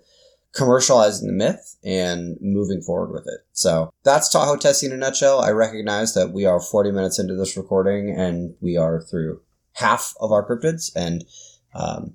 [0.56, 3.40] commercializing the myth and moving forward with it.
[3.52, 5.40] So that's Tahoe Tessie in a nutshell.
[5.40, 9.40] I recognize that we are 40 minutes into this recording and we are through
[9.74, 11.24] half of our cryptids and
[11.74, 12.14] um,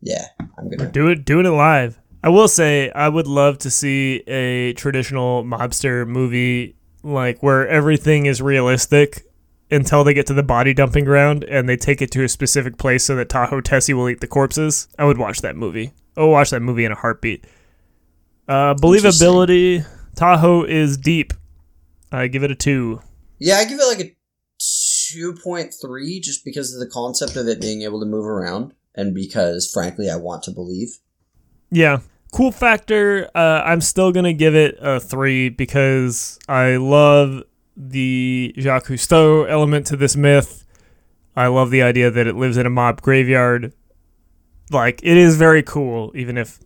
[0.00, 0.26] yeah,
[0.58, 1.24] I'm gonna Do it.
[1.24, 1.98] Doing it live.
[2.22, 8.24] I will say I would love to see a traditional mobster movie like where everything
[8.24, 9.26] is realistic
[9.70, 12.78] until they get to the body dumping ground and they take it to a specific
[12.78, 14.88] place so that Tahoe Tessie will eat the corpses.
[14.98, 15.92] I would watch that movie.
[16.16, 17.44] I would watch that movie in a heartbeat.
[18.48, 19.86] Uh, believability.
[20.14, 21.32] Tahoe is deep.
[22.12, 23.00] I give it a two.
[23.38, 24.16] Yeah, I give it like a
[24.60, 29.70] 2.3 just because of the concept of it being able to move around and because,
[29.72, 30.98] frankly, I want to believe.
[31.70, 32.00] Yeah.
[32.32, 33.30] Cool factor.
[33.34, 37.42] Uh, I'm still gonna give it a three because I love
[37.76, 40.64] the Jacques Cousteau element to this myth.
[41.36, 43.72] I love the idea that it lives in a mob graveyard.
[44.70, 46.58] Like it is very cool, even if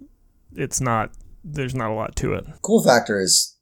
[0.55, 1.11] it's not.
[1.45, 2.47] There's not a lot to it.
[2.63, 3.57] Cool factor is,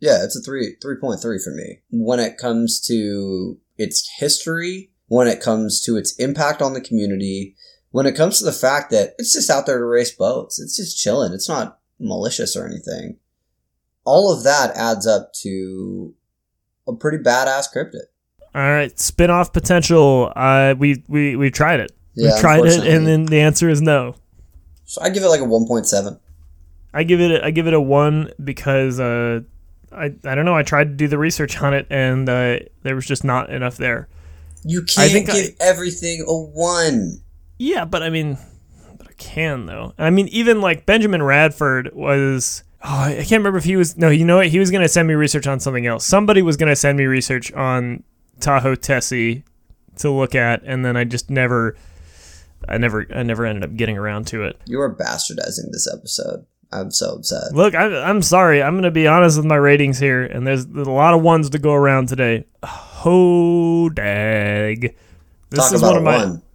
[0.00, 1.80] yeah, it's a 3, 3.3 for me.
[1.90, 7.56] When it comes to its history, when it comes to its impact on the community,
[7.90, 10.76] when it comes to the fact that it's just out there to race boats, it's
[10.76, 13.18] just chilling, it's not malicious or anything.
[14.04, 16.14] All of that adds up to
[16.86, 18.06] a pretty badass cryptid.
[18.54, 20.32] All right, spin-off potential.
[20.36, 21.92] Uh, we we we tried it.
[22.14, 24.14] Yeah, we tried it, and then the answer is no.
[24.84, 26.20] So I give it like a 1.7.
[26.94, 29.40] I give it a, I give it a one because uh,
[29.92, 30.54] I I don't know.
[30.54, 33.76] I tried to do the research on it, and uh, there was just not enough
[33.76, 34.08] there.
[34.64, 37.20] You can't give I- everything a 1.
[37.58, 38.38] Yeah, but I mean,
[38.96, 39.92] but I can though.
[39.98, 42.62] I mean, even like Benjamin Radford was.
[42.86, 43.96] Oh, I can't remember if he was.
[43.96, 44.48] No, you know what?
[44.48, 46.04] He was gonna send me research on something else.
[46.04, 48.04] Somebody was gonna send me research on
[48.40, 49.44] Tahoe Tessie
[49.96, 51.76] to look at, and then I just never.
[52.66, 54.58] I never, I never ended up getting around to it.
[54.64, 56.46] You are bastardizing this episode.
[56.74, 57.54] I'm so upset.
[57.54, 58.62] Look, I, I'm sorry.
[58.62, 61.50] I'm gonna be honest with my ratings here, and there's, there's a lot of ones
[61.50, 62.46] to go around today.
[62.64, 64.94] Hodag.
[65.50, 66.16] This Talk is one of my.
[66.18, 66.42] one.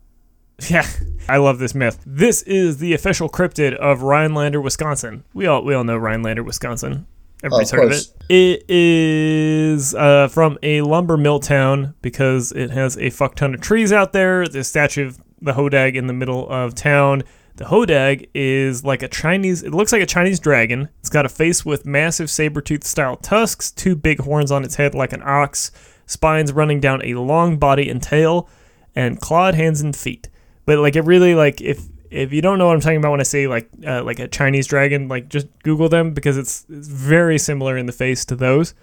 [0.69, 0.85] Yeah,
[1.29, 2.03] I love this myth.
[2.05, 5.23] This is the official cryptid of Rhinelander, Wisconsin.
[5.33, 7.07] We all we all know Rhinelander, Wisconsin.
[7.41, 8.07] Everybody's Oh, of heard of it.
[8.27, 13.61] It is uh, from a lumber mill town because it has a fuck ton of
[13.61, 14.49] trees out there.
[14.49, 17.23] The statue of the Hodag in the middle of town.
[17.59, 19.63] The Hodag is like a Chinese.
[19.63, 20.89] It looks like a Chinese dragon.
[20.99, 24.95] It's got a face with massive saber-tooth style tusks, two big horns on its head
[24.95, 25.71] like an ox,
[26.05, 28.49] spines running down a long body and tail,
[28.95, 30.29] and clawed hands and feet
[30.69, 31.81] but like it really like if
[32.11, 34.27] if you don't know what I'm talking about when I say like uh, like a
[34.27, 38.35] Chinese dragon, like just Google them because it's, it's very similar in the face to
[38.35, 38.75] those.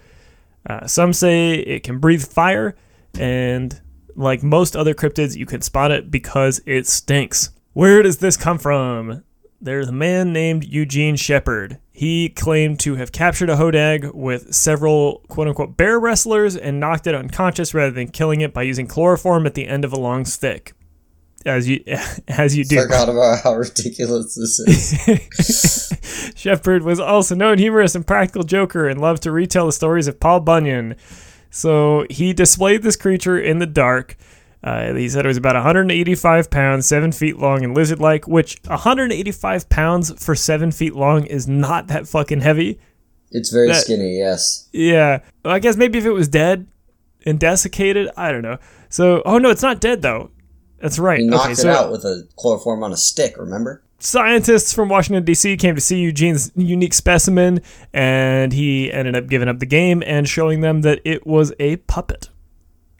[0.69, 2.75] Uh, some say it can breathe fire,
[3.17, 3.79] and
[4.17, 7.51] like most other cryptids, you can spot it because it stinks.
[7.77, 9.23] Where does this come from?
[9.61, 11.77] There's a man named Eugene Shepard.
[11.91, 17.05] He claimed to have captured a hodag with several quote unquote bear wrestlers and knocked
[17.05, 20.25] it unconscious rather than killing it by using chloroform at the end of a long
[20.25, 20.73] stick.
[21.45, 21.83] As you
[22.27, 22.81] as you do.
[22.81, 26.33] Forgot about how ridiculous this is.
[26.35, 30.19] Shepard was also known humorous and practical joker and loved to retell the stories of
[30.19, 30.95] Paul Bunyan.
[31.51, 34.17] So he displayed this creature in the dark.
[34.67, 38.59] Uh, he said it was about 185 pounds, seven feet long, and lizard like, which
[38.65, 42.77] 185 pounds for seven feet long is not that fucking heavy.
[43.31, 44.67] It's very That- skinny, yes.
[44.73, 45.19] Yeah.
[45.45, 46.67] I guess maybe if it was dead
[47.25, 48.57] and desiccated, I don't know.
[48.89, 50.31] So, oh no, it's not dead though.
[50.81, 51.19] That's right.
[51.19, 53.83] He knocked okay, it so out with a chloroform on a stick, remember?
[53.99, 55.57] scientists from Washington D.C.
[55.57, 57.59] came to see Eugene's unique specimen,
[57.93, 61.77] and he ended up giving up the game and showing them that it was a
[61.77, 62.29] puppet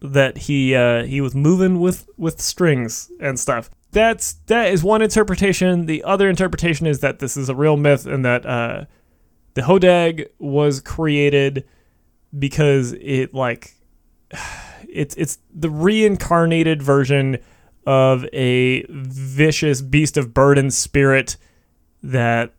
[0.02, 3.70] that he uh, he was moving with with strings and stuff.
[3.91, 5.86] That's that is one interpretation.
[5.86, 8.86] The other interpretation is that this is a real myth and that uh,
[9.54, 11.66] the hodag was created
[12.38, 13.76] because it like
[14.89, 17.39] it's it's the reincarnated version
[17.86, 21.38] of a vicious beast of burden spirit
[22.04, 22.54] that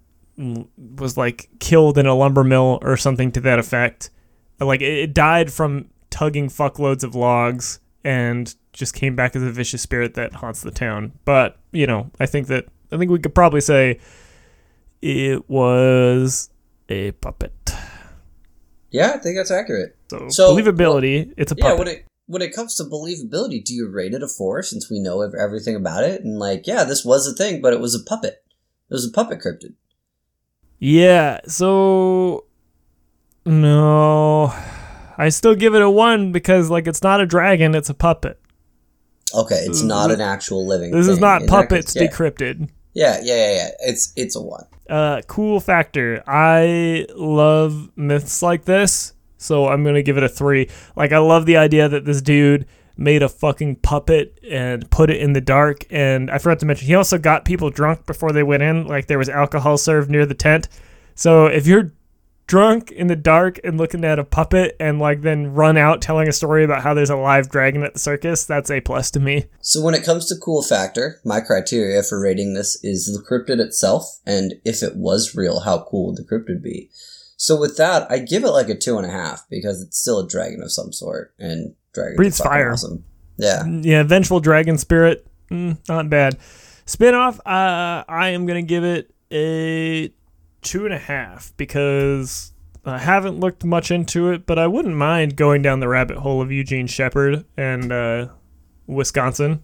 [0.97, 4.11] was like killed in a lumber mill or something to that effect.
[4.59, 9.51] Like it, it died from tugging fuckloads of logs and just came back as a
[9.53, 11.12] vicious spirit that haunts the town.
[11.25, 14.01] But you know, I think that I think we could probably say
[15.01, 16.51] it was
[16.89, 17.53] a puppet.
[18.91, 19.97] Yeah, I think that's accurate.
[20.11, 21.79] So, So, believability, it's a Yeah, puppet.
[21.79, 24.99] when it when it comes to believability, do you rate it a four since we
[24.99, 26.23] know everything about it?
[26.25, 28.43] And like, yeah, this was a thing, but it was a puppet.
[28.91, 29.75] It was a puppet cryptid.
[30.81, 32.45] Yeah, so
[33.47, 34.53] no.
[35.19, 38.41] I still give it a 1 because like it's not a dragon, it's a puppet.
[39.35, 40.91] Okay, it's This not an actual living.
[40.91, 42.09] This is not In puppets case, yeah.
[42.09, 42.71] decrypted.
[42.95, 43.69] yeah, yeah, yeah, yeah.
[43.81, 44.64] It's it's a one.
[44.89, 46.23] Uh cool factor.
[46.27, 50.69] I love myths like this, so I'm going to give it a 3.
[50.97, 52.64] Like I love the idea that this dude
[52.97, 56.87] made a fucking puppet and put it in the dark and I forgot to mention
[56.89, 60.27] he also got people drunk before they went in, like there was alcohol served near
[60.27, 60.69] the tent.
[61.14, 61.93] So if you're
[62.49, 66.26] drunk in the dark and looking at a puppet and like then run out telling
[66.28, 69.20] a story about how there's a live dragon at the circus, that's a plus to
[69.20, 69.44] me.
[69.61, 73.61] So when it comes to cool factor, my criteria for rating this is the cryptid
[73.61, 76.90] itself, and if it was real, how cool would the cryptid be?
[77.36, 80.18] So with that, I give it like a two and a half because it's still
[80.20, 82.72] a dragon of some sort, and dragons Breathes fire.
[82.72, 83.05] Awesome.
[83.36, 83.64] Yeah.
[83.66, 86.38] Yeah, vengeful dragon spirit, mm, not bad.
[86.86, 90.11] Spinoff, uh, I am gonna give it a
[90.69, 92.53] two and a half because
[92.85, 96.43] I haven't looked much into it, but I wouldn't mind going down the rabbit hole
[96.43, 98.29] of Eugene Shepard and uh,
[98.87, 99.62] Wisconsin.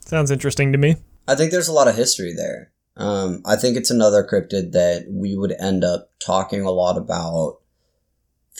[0.00, 0.96] Sounds interesting to me.
[1.28, 2.72] I think there's a lot of history there.
[2.96, 7.58] Um, I think it's another cryptid that we would end up talking a lot about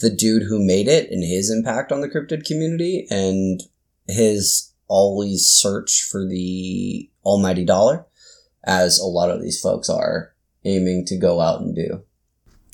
[0.02, 3.62] the dude who made it and his impact on the cryptid community and
[4.06, 8.04] his always search for the almighty dollar,
[8.64, 10.33] as a lot of these folks are
[10.64, 12.02] aiming to go out and do.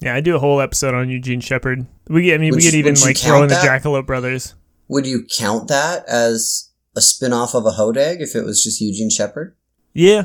[0.00, 1.86] Yeah, I do a whole episode on Eugene Shepard.
[2.08, 3.54] We, get I mean, Would we could even like throw in the?
[3.56, 4.54] Jackalope brothers.
[4.88, 8.80] Would you count that as a spin off of a Hodag if it was just
[8.80, 9.54] Eugene Shepard?
[9.92, 10.24] Yeah.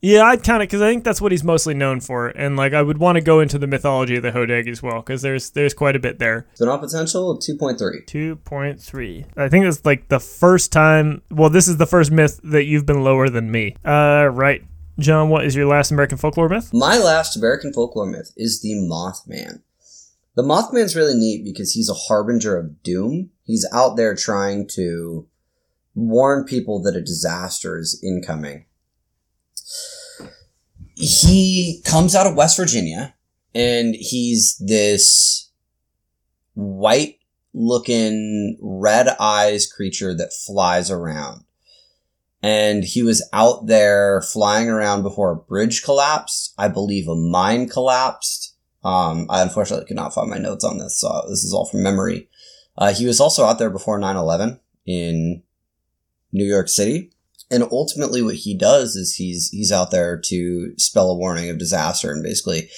[0.00, 2.74] Yeah, I'd count it because I think that's what he's mostly known for, and like
[2.74, 5.48] I would want to go into the mythology of the Hodag as well because there's
[5.48, 6.46] there's quite a bit there.
[6.52, 8.06] Spin off potential 2.3.
[8.06, 9.24] Two point three.
[9.34, 11.22] I think it's like the first time.
[11.30, 13.76] Well, this is the first myth that you've been lower than me.
[13.82, 14.62] Uh, right,
[14.98, 15.28] John.
[15.28, 16.70] What is your last American folklore myth?
[16.72, 19.62] My last American folklore myth is the Mothman.
[20.36, 23.30] The Mothman's really neat because he's a harbinger of doom.
[23.44, 25.26] He's out there trying to
[25.94, 28.66] warn people that a disaster is incoming.
[30.96, 33.14] He comes out of West Virginia
[33.54, 35.50] and he's this
[36.54, 37.18] white
[37.52, 41.44] looking red eyes creature that flies around
[42.44, 46.52] and he was out there flying around before a bridge collapsed.
[46.58, 48.54] I believe a mine collapsed.
[48.84, 51.82] Um, I unfortunately could not find my notes on this, so this is all from
[51.82, 52.28] memory.
[52.76, 55.42] Uh, he was also out there before 9-11 in
[56.32, 57.12] New York City.
[57.50, 61.56] And ultimately what he does is he's, he's out there to spell a warning of
[61.56, 62.12] disaster.
[62.12, 62.68] And basically,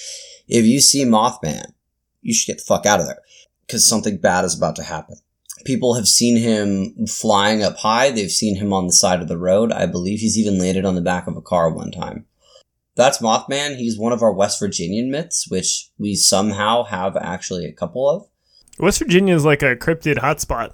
[0.47, 1.73] if you see Mothman,
[2.21, 3.19] you should get the fuck out of there
[3.65, 5.17] because something bad is about to happen.
[5.65, 8.11] People have seen him flying up high.
[8.11, 9.71] They've seen him on the side of the road.
[9.71, 12.25] I believe he's even landed on the back of a car one time.
[12.95, 13.77] That's Mothman.
[13.77, 18.27] He's one of our West Virginian myths, which we somehow have actually a couple of.
[18.79, 20.73] West Virginia is like a cryptid hotspot.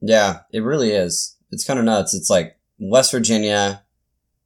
[0.00, 1.36] Yeah, it really is.
[1.50, 2.12] It's kind of nuts.
[2.12, 3.82] It's like West Virginia,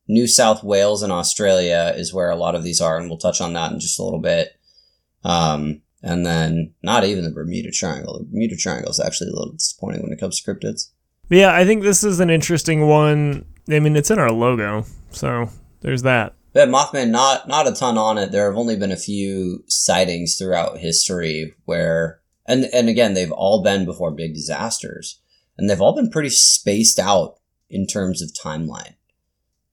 [0.07, 3.41] New South Wales, and Australia is where a lot of these are, and we'll touch
[3.41, 4.57] on that in just a little bit.
[5.25, 8.19] Um, and then not even the Bermuda Triangle.
[8.19, 10.91] The Bermuda Triangle is actually a little disappointing when it comes to cryptids.
[11.29, 13.45] But yeah, I think this is an interesting one.
[13.69, 16.35] I mean, it's in our logo, so there's that.
[16.53, 18.31] But Mothman, not not a ton on it.
[18.33, 23.63] There have only been a few sightings throughout history where And and again, they've all
[23.63, 25.21] been before big disasters,
[25.59, 27.39] and they've all been pretty spaced out
[27.69, 28.95] in terms of timeline.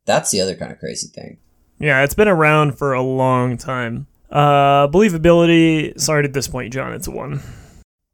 [0.05, 1.37] That's the other kind of crazy thing.
[1.79, 4.07] Yeah, it's been around for a long time.
[4.33, 5.99] Uh, believability.
[5.99, 6.91] Sorry at this point, John.
[6.93, 7.39] It's a one.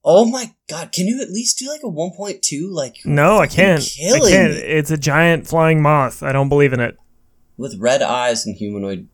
[0.03, 0.91] Oh my god!
[0.91, 2.69] Can you at least do like a one point two?
[2.71, 3.81] Like No, I can't.
[3.81, 4.53] I can't.
[4.53, 4.59] me.
[4.59, 6.21] It's a giant flying moth.
[6.21, 6.97] I don't believe in it.
[7.57, 9.07] with red eyes and humanoid.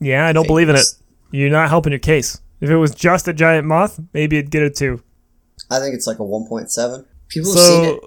[0.00, 0.86] Yeah, I don't believe in it.
[1.32, 2.40] You're not helping your case.
[2.60, 5.02] If it was just a giant moth, maybe it'd get a two.
[5.70, 7.04] I think it's like a one point seven.
[7.28, 7.98] People have seen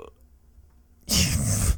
[1.10, 1.78] it.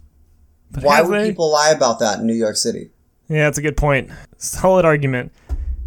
[0.82, 1.30] Why would they?
[1.30, 2.92] people lie about that in New York City?
[3.28, 4.10] Yeah, that's a good point.
[4.38, 5.32] Solid argument.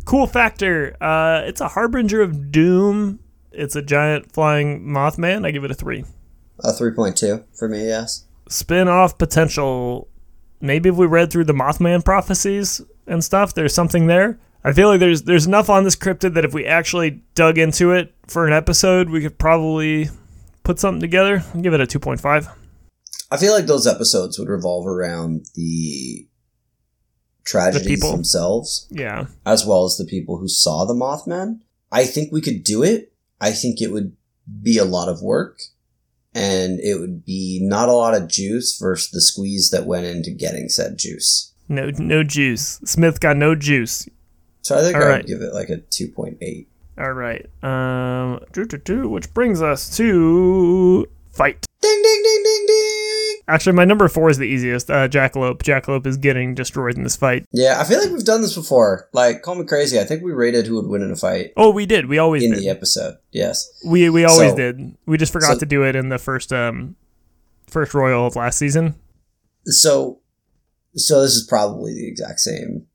[0.04, 0.96] Cool factor.
[1.00, 3.20] Uh, it's a harbinger of doom.
[3.52, 5.46] It's a giant flying Mothman.
[5.46, 6.04] I give it a three.
[6.60, 7.86] A three point two for me.
[7.86, 8.26] Yes.
[8.48, 10.08] Spin off potential.
[10.60, 14.38] Maybe if we read through the Mothman prophecies and stuff, there's something there.
[14.64, 17.92] I feel like there's there's enough on this cryptid that if we actually dug into
[17.92, 20.08] it for an episode, we could probably
[20.62, 21.42] put something together.
[21.54, 22.48] I'll give it a two point five.
[23.30, 26.28] I feel like those episodes would revolve around the
[27.44, 28.12] tragedies people.
[28.12, 29.26] themselves, Yeah.
[29.46, 31.60] as well as the people who saw the Mothman.
[31.90, 33.12] I think we could do it.
[33.40, 34.12] I think it would
[34.62, 35.60] be a lot of work,
[36.34, 40.30] and it would be not a lot of juice versus the squeeze that went into
[40.30, 41.52] getting said juice.
[41.68, 42.80] No no juice.
[42.84, 44.08] Smith got no juice.
[44.62, 45.16] So I think All I right.
[45.18, 46.68] would give it like a two point eight.
[46.98, 47.46] All right.
[47.62, 48.40] Um,
[49.10, 51.64] which brings us to fight.
[51.80, 53.01] Ding ding ding ding ding.
[53.48, 54.90] Actually, my number four is the easiest.
[54.90, 55.62] Uh, Jackalope.
[55.62, 57.44] Jackalope is getting destroyed in this fight.
[57.52, 59.08] Yeah, I feel like we've done this before.
[59.12, 59.98] Like, call me crazy.
[59.98, 62.06] I think we rated who would win in a fight Oh, we did.
[62.06, 62.60] We always in did.
[62.60, 63.16] the episode.
[63.32, 63.68] Yes.
[63.84, 64.96] We we always So- did.
[65.06, 66.96] We just forgot so- to do it in the first um
[67.66, 68.94] first Royal of last season.
[69.64, 70.20] So,
[70.94, 72.86] so this is probably the exact same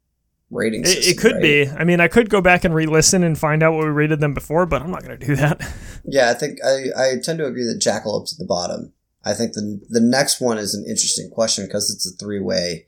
[0.51, 1.41] rating It, it could right?
[1.41, 1.67] be.
[1.67, 4.33] I mean, I could go back and re-listen and find out what we rated them
[4.33, 5.61] before, but I'm not going to do that.
[6.09, 8.93] Yeah, I think I, I tend to agree that Jackalope's at the bottom.
[9.27, 12.85] I think the the next one is an interesting question because it's a three way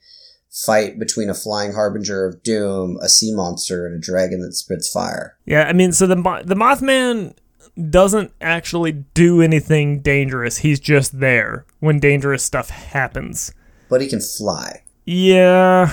[0.50, 4.90] fight between a flying harbinger of doom, a sea monster, and a dragon that spits
[4.90, 5.38] fire.
[5.46, 6.16] yeah, I mean, so the
[6.46, 7.36] the Mothman
[7.90, 10.58] doesn't actually do anything dangerous.
[10.58, 13.54] He's just there when dangerous stuff happens.
[13.90, 14.84] But he can fly.
[15.06, 15.92] Yeah.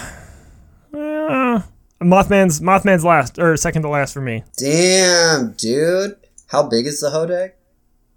[0.92, 1.62] Uh,
[2.00, 4.44] Mothman's Mothman's last or second to last for me.
[4.58, 6.16] Damn, dude.
[6.48, 7.52] How big is the Hodag?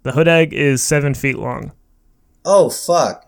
[0.02, 1.72] The Hodag is seven feet long.
[2.44, 3.26] Oh fuck.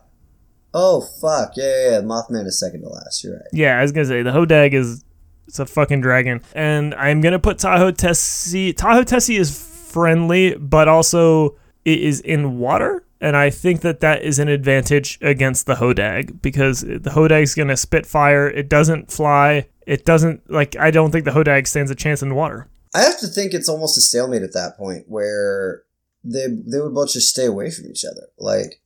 [0.75, 1.53] Oh fuck.
[1.57, 2.01] Yeah, yeah, yeah.
[2.01, 3.23] Mothman is second to last.
[3.23, 3.49] You're right.
[3.53, 5.05] Yeah, I was gonna say the hodag is
[5.47, 8.73] it's a fucking dragon, and I'm gonna put Tahoe Tessie.
[8.73, 14.23] Tahoe Tessie is friendly, but also it is in water, and I think that that
[14.23, 18.49] is an advantage against the hodag because the hodag's gonna spit fire.
[18.49, 19.69] It doesn't fly.
[19.87, 20.77] It doesn't like.
[20.77, 22.69] I don't think the hodag stands a chance in water.
[22.95, 25.83] I have to think it's almost a stalemate at that point where
[26.25, 28.29] they they would both just stay away from each other.
[28.39, 28.82] Like,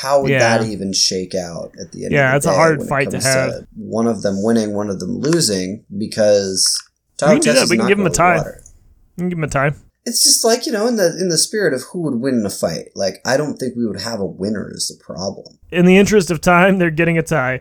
[0.00, 0.38] how would Yeah.
[0.58, 2.12] that even shake out at the end?
[2.14, 3.66] Yeah, of it's the a hard fight to have.
[3.76, 6.66] one of them winning, one of them losing because
[7.20, 7.66] We can that.
[7.70, 8.36] We can give 'em a tie.
[8.38, 8.62] water.
[9.16, 9.76] You can give him a time.
[10.04, 12.46] It's just like you know, in the in the spirit of who would win in
[12.46, 12.88] a fight.
[12.96, 15.58] Like, I don't think we would have a winner is the problem.
[15.70, 17.60] in the interest of time, they're getting a tie.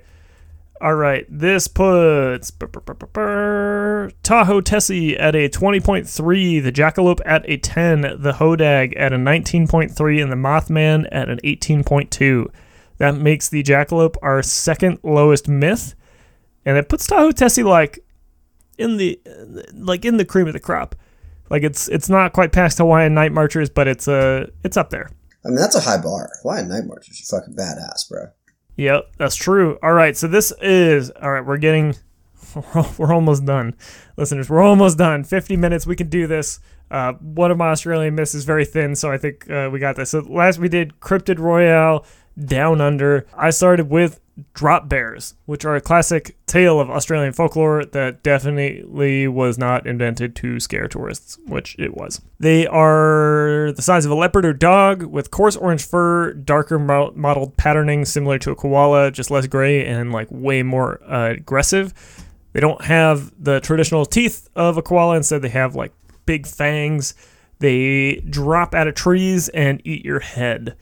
[0.82, 8.36] All right, this puts Tahoe Tessie at a 20.3, the Jackalope at a 10, the
[8.40, 12.48] Hodag at a 19.3, and the Mothman at an 18.2.
[12.98, 15.94] That makes the Jackalope our second lowest myth,
[16.66, 18.04] and it puts Tahoe Tessie like
[18.80, 19.20] in the
[19.74, 20.96] like in the cream of the crop.
[21.52, 25.12] Like it's it's not quite past Hawaiian Night Marchers, but it's uh it's up there.
[25.46, 26.32] I mean, that's a high bar.
[26.42, 28.30] Hawaiian Night Marchers are fucking badass, bro.
[28.82, 29.78] Yep, that's true.
[29.84, 31.46] All right, so this is all right.
[31.46, 31.94] We're getting,
[32.98, 33.76] we're almost done,
[34.18, 34.50] listeners.
[34.50, 35.24] We're almost done.
[35.24, 35.86] Fifty minutes.
[35.86, 36.60] We can do this.
[36.90, 40.10] Uh, one of my Australian misses very thin, so I think uh, we got this.
[40.10, 42.04] So last we did Cryptid Royale,
[42.44, 43.26] Down Under.
[43.36, 44.20] I started with
[44.54, 50.36] drop bears, which are a classic tale of Australian folklore that definitely was not invented
[50.38, 52.22] to scare tourists, which it was.
[52.40, 57.12] They are the size of a leopard or dog with coarse orange fur, darker mo-
[57.16, 61.94] mottled patterning similar to a koala, just less gray and like way more uh, aggressive.
[62.54, 65.94] They don't have the traditional teeth of a koala, instead, they have like
[66.26, 67.14] big fangs.
[67.60, 70.76] They drop out of trees and eat your head.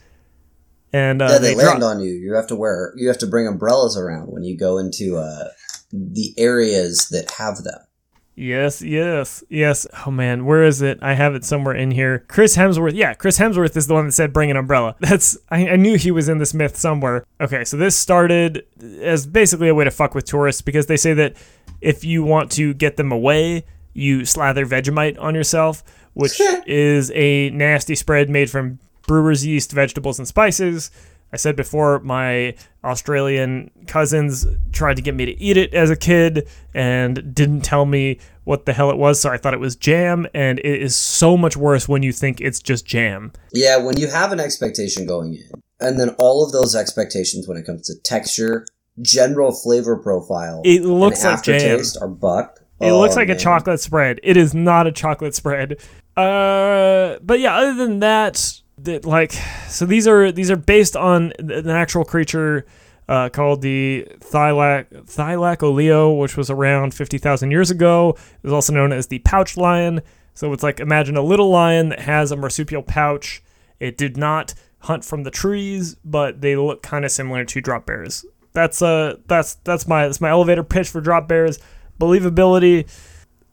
[0.91, 2.11] And uh, yeah, they, they drop- land on you.
[2.11, 2.93] You have to wear.
[2.95, 5.49] You have to bring umbrellas around when you go into uh,
[5.91, 7.79] the areas that have them.
[8.39, 9.85] Yes, yes, yes.
[10.05, 10.97] Oh man, where is it?
[11.01, 12.23] I have it somewhere in here.
[12.29, 12.93] Chris Hemsworth.
[12.95, 14.95] Yeah, Chris Hemsworth is the one that said bring an umbrella.
[15.01, 17.25] That's I, I knew he was in this myth somewhere.
[17.41, 18.65] Okay, so this started
[19.01, 21.35] as basically a way to fuck with tourists because they say that
[21.81, 25.83] if you want to get them away, you slather Vegemite on yourself,
[26.13, 28.79] which is a nasty spread made from
[29.09, 30.91] brewer's yeast, vegetables, and spices.
[31.33, 32.53] I said before, my
[32.83, 37.85] Australian cousins tried to get me to eat it as a kid and didn't tell
[37.87, 40.95] me what the hell it was, so I thought it was jam, and it is
[40.95, 43.31] so much worse when you think it's just jam.
[43.51, 47.57] Yeah, when you have an expectation going in, and then all of those expectations when
[47.57, 48.65] it comes to texture,
[49.01, 51.81] general flavor profile, It looks like jam.
[52.01, 52.59] are bucked.
[52.79, 54.19] It Oh, looks like a chocolate spread.
[54.23, 55.77] It is not a chocolate spread.
[56.15, 59.33] Uh, but yeah, other than that, that like,
[59.67, 62.65] so these are these are based on an actual creature
[63.07, 68.15] uh, called the Thylac Thylacoleo, which was around fifty thousand years ago.
[68.17, 70.01] It was also known as the pouch lion.
[70.33, 73.43] So it's like imagine a little lion that has a marsupial pouch.
[73.79, 77.85] It did not hunt from the trees, but they look kind of similar to drop
[77.85, 78.25] bears.
[78.53, 81.59] That's uh that's that's my that's my elevator pitch for drop bears.
[81.99, 82.89] Believability,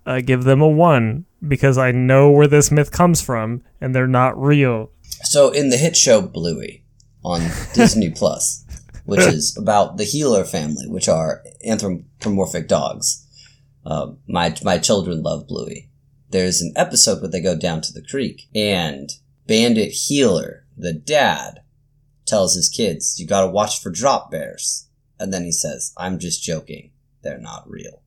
[0.04, 4.06] I give them a one because I know where this myth comes from and they're
[4.06, 4.90] not real.
[5.24, 6.84] So in the hit show Bluey
[7.24, 7.40] on
[7.74, 8.64] Disney Plus,
[9.04, 13.22] which is about the Heeler family, which are anthropomorphic dogs.
[13.84, 15.90] Uh, my my children love Bluey.
[16.30, 19.10] There's an episode where they go down to the creek and
[19.46, 21.60] Bandit Heeler, the dad,
[22.26, 24.88] tells his kids, "You got to watch for drop bears."
[25.18, 26.90] And then he says, "I'm just joking.
[27.22, 28.02] They're not real."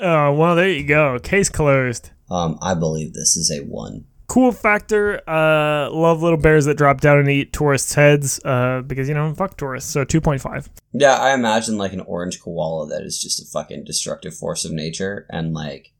[0.00, 1.18] Oh, well, there you go.
[1.18, 2.10] Case closed.
[2.30, 4.06] Um, I believe this is a one.
[4.26, 5.20] Cool factor.
[5.28, 8.40] Uh, love little bears that drop down and eat tourists' heads.
[8.44, 9.90] Uh, because you know, fuck tourists.
[9.90, 10.70] So two point five.
[10.92, 14.72] Yeah, I imagine like an orange koala that is just a fucking destructive force of
[14.72, 15.92] nature, and like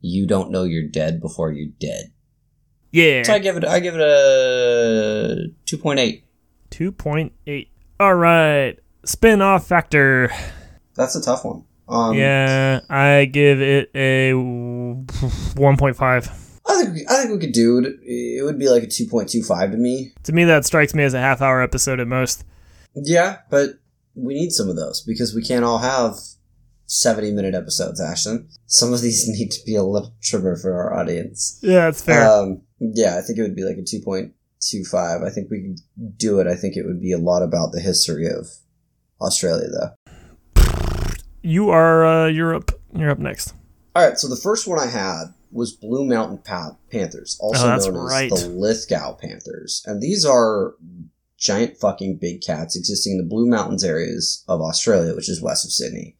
[0.00, 2.12] you don't know you're dead before you're dead.
[2.90, 3.22] Yeah.
[3.22, 6.24] So I give it, I give it a two point eight.
[6.70, 7.70] Two point eight.
[7.98, 8.78] All right.
[9.04, 10.30] Spin off factor.
[10.94, 11.64] That's a tough one.
[11.88, 16.30] Um, Yeah, I give it a one point five.
[16.72, 17.96] I think I think we could do it.
[18.02, 20.12] It would be like a two point two five to me.
[20.24, 22.44] To me, that strikes me as a half hour episode at most.
[22.94, 23.70] Yeah, but
[24.14, 26.14] we need some of those because we can't all have
[26.86, 28.00] seventy minute episodes.
[28.00, 31.58] Ashton, some of these need to be a little trimmer for our audience.
[31.62, 32.28] Yeah, that's fair.
[32.28, 35.24] Um, yeah, I think it would be like a 2.25.
[35.24, 36.48] I think we could do it.
[36.48, 38.48] I think it would be a lot about the history of
[39.20, 40.62] Australia, though.
[41.42, 42.72] you are uh, Europe.
[42.94, 43.54] You're up next.
[43.94, 47.76] All right, so the first one I had was Blue Mountain pa- Panthers, also Oh,
[47.76, 48.32] known right.
[48.32, 49.82] as the Lithgow Panthers.
[49.86, 50.74] And these are
[51.36, 55.64] giant fucking big cats existing in the Blue Mountains areas of Australia, which is west
[55.64, 56.16] of Sydney.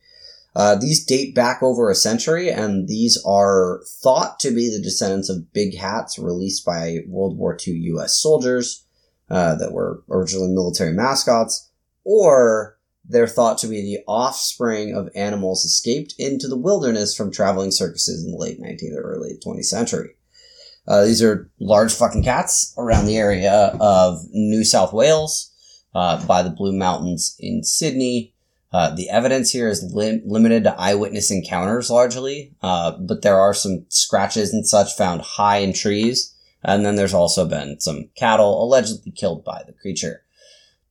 [0.55, 5.31] Uh, these date back over a century, and these are thought to be the descendants
[5.31, 8.19] of big hats released by World War II U.S.
[8.19, 8.85] soldiers
[9.31, 11.71] uh, that were originally military mascots,
[12.05, 17.71] or they're thought to be the offspring of animals escaped into the wilderness from traveling
[17.71, 20.17] circuses in the late 19th or early 20th century.
[20.87, 25.53] Uh, these are large fucking cats around the area of New South Wales,
[25.95, 28.35] uh, by the Blue Mountains in Sydney.
[28.73, 33.53] Uh, the evidence here is lim- limited to eyewitness encounters largely, uh, but there are
[33.53, 36.35] some scratches and such found high in trees.
[36.65, 40.23] And then there's also been some cattle allegedly killed by the creature.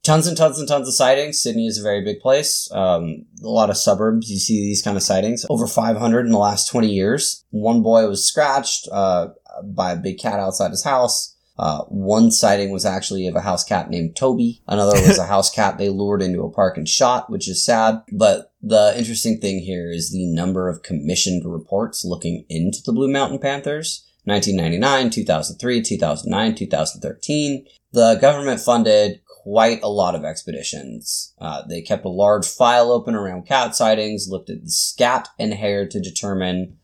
[0.03, 1.39] Tons and tons and tons of sightings.
[1.39, 2.67] Sydney is a very big place.
[2.71, 5.45] Um, a lot of suburbs, you see these kind of sightings.
[5.47, 7.45] Over 500 in the last 20 years.
[7.51, 9.27] One boy was scratched uh,
[9.63, 11.35] by a big cat outside his house.
[11.59, 14.63] Uh, one sighting was actually of a house cat named Toby.
[14.67, 18.01] Another was a house cat they lured into a park and shot, which is sad.
[18.11, 23.11] But the interesting thing here is the number of commissioned reports looking into the Blue
[23.11, 24.07] Mountain Panthers.
[24.25, 27.65] 1999, 2003, 2009, 2013.
[27.91, 31.33] The government funded quite a lot of expeditions.
[31.39, 35.53] Uh, they kept a large file open around cat sightings, looked at the scat and
[35.53, 36.77] hair to determine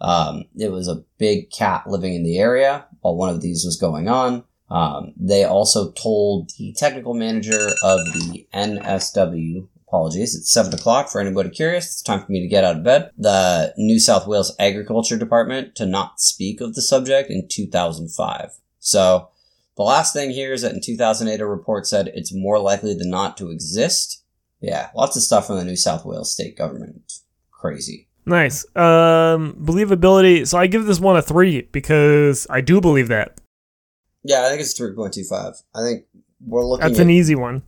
[0.00, 3.76] um, it was a big cat living in the area while one of these was
[3.76, 4.44] going on.
[4.70, 11.20] Um, they also told the technical manager of the NSW, apologies, it's 7 o'clock for
[11.20, 11.86] anybody curious.
[11.86, 13.10] It's time for me to get out of bed.
[13.16, 18.50] The New South Wales Agriculture Department to not speak of the subject in 2005.
[18.78, 19.30] So,
[19.78, 23.08] the last thing here is that in 2008, a report said it's more likely than
[23.08, 24.24] not to exist.
[24.60, 27.12] Yeah, lots of stuff from the New South Wales state government.
[27.52, 28.08] Crazy.
[28.26, 28.64] Nice.
[28.76, 30.46] Um, believability.
[30.48, 33.40] So I give this one a three because I do believe that.
[34.24, 35.62] Yeah, I think it's 3.25.
[35.76, 36.06] I think
[36.44, 37.62] we're looking That's at an easy one.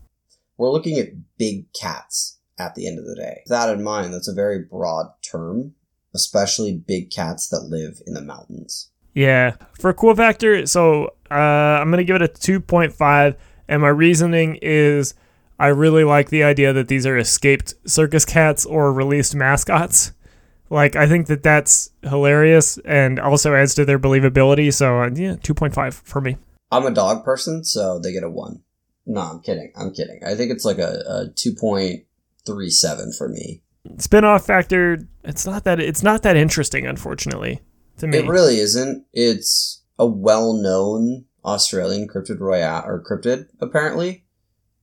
[0.58, 3.42] we're looking at big cats at the end of the day.
[3.44, 5.74] With that in mind, that's a very broad term,
[6.12, 8.89] especially big cats that live in the mountains.
[9.14, 9.56] Yeah.
[9.78, 13.36] For cool factor, so uh, I'm gonna give it a two point five,
[13.68, 15.14] and my reasoning is
[15.58, 20.12] I really like the idea that these are escaped circus cats or released mascots.
[20.70, 24.72] Like I think that that's hilarious and also adds to their believability.
[24.72, 26.36] So uh, yeah, two point five for me.
[26.70, 28.62] I'm a dog person, so they get a one.
[29.06, 29.72] No, I'm kidding.
[29.76, 30.20] I'm kidding.
[30.24, 32.04] I think it's like a, a two point
[32.46, 33.62] three seven for me.
[33.98, 37.60] Spin-off factor, it's not that it's not that interesting, unfortunately,
[38.00, 38.18] to me.
[38.18, 39.06] It really isn't.
[39.12, 44.24] It's a well known Australian cryptid royale or cryptid, apparently.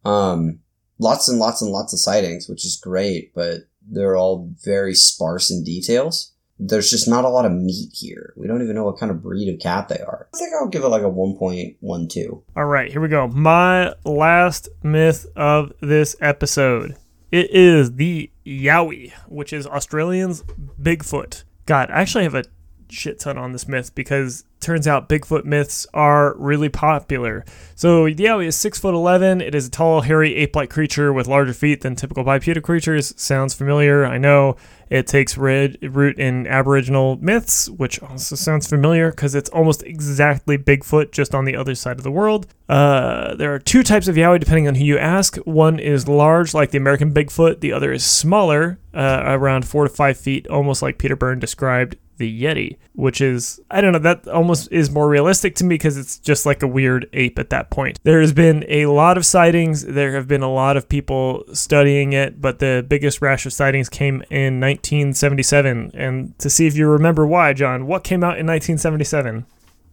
[0.05, 0.59] Um
[0.99, 5.51] lots and lots and lots of sightings, which is great, but they're all very sparse
[5.51, 6.33] in details.
[6.59, 8.33] There's just not a lot of meat here.
[8.35, 10.27] We don't even know what kind of breed of cat they are.
[10.33, 12.41] I think I'll give it like a 1.12.
[12.55, 13.27] All right, here we go.
[13.27, 16.95] My last myth of this episode.
[17.31, 20.43] It is the Yowie, which is Australians'
[20.81, 21.43] Bigfoot.
[21.65, 22.45] God, I actually have a
[22.89, 27.45] shit ton on this myth because turns out Bigfoot myths are really popular.
[27.75, 29.39] So yeah, Yowie is six foot eleven.
[29.39, 33.13] It is a tall, hairy, ape-like creature with larger feet than typical bipedal creatures.
[33.21, 34.05] Sounds familiar?
[34.05, 34.57] I know.
[34.89, 40.57] It takes red, root in Aboriginal myths, which also sounds familiar because it's almost exactly
[40.57, 42.47] Bigfoot, just on the other side of the world.
[42.69, 45.35] Uh, there are two types of Yowie depending on who you ask.
[45.39, 47.59] One is large, like the American Bigfoot.
[47.59, 51.97] The other is smaller, uh, around four to five feet, almost like Peter Byrne described
[52.17, 55.97] the Yeti, which is, I don't know, that almost is more realistic to me because
[55.97, 57.99] it's just like a weird ape at that point.
[58.03, 59.85] There has been a lot of sightings.
[59.85, 63.89] There have been a lot of people studying it, but the biggest rash of sightings
[63.89, 65.91] came in 1977.
[65.93, 69.45] And to see if you remember why, John, what came out in 1977?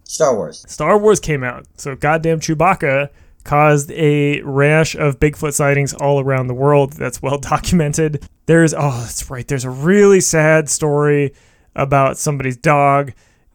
[0.04, 0.64] Star Wars.
[0.68, 1.66] Star Wars came out.
[1.76, 3.10] So goddamn Chewbacca
[3.44, 6.94] caused a rash of Bigfoot sightings all around the world.
[6.94, 8.26] That's well documented.
[8.46, 9.46] There's, oh, that's right.
[9.46, 11.34] There's a really sad story
[11.74, 13.12] about somebody's dog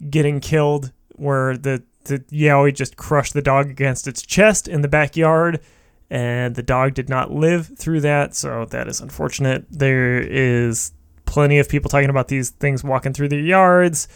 [0.10, 4.88] getting killed where the, the Yowie just crushed the dog against its chest in the
[4.88, 5.60] backyard
[6.10, 10.92] and the dog did not live through that so that is unfortunate there is
[11.26, 14.08] plenty of people talking about these things walking through their yards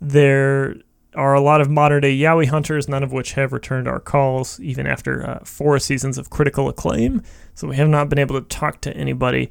[0.00, 0.76] there
[1.14, 4.58] are a lot of modern day Yowie hunters, none of which have returned our calls,
[4.60, 7.22] even after uh, four seasons of critical acclaim.
[7.54, 9.50] So we have not been able to talk to anybody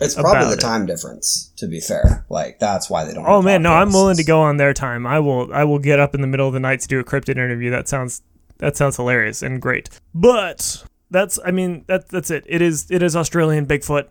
[0.00, 0.60] It's probably the it.
[0.60, 2.24] time difference, to be fair.
[2.28, 3.26] Like, that's why they don't.
[3.26, 5.06] Oh man, no, I'm willing to go on their time.
[5.06, 7.04] I will I will get up in the middle of the night to do a
[7.04, 7.70] cryptid interview.
[7.70, 8.22] That sounds
[8.58, 9.88] that sounds hilarious and great.
[10.14, 12.44] But that's I mean that that's it.
[12.48, 14.08] It is it is Australian Bigfoot,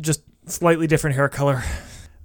[0.00, 1.62] just slightly different hair color.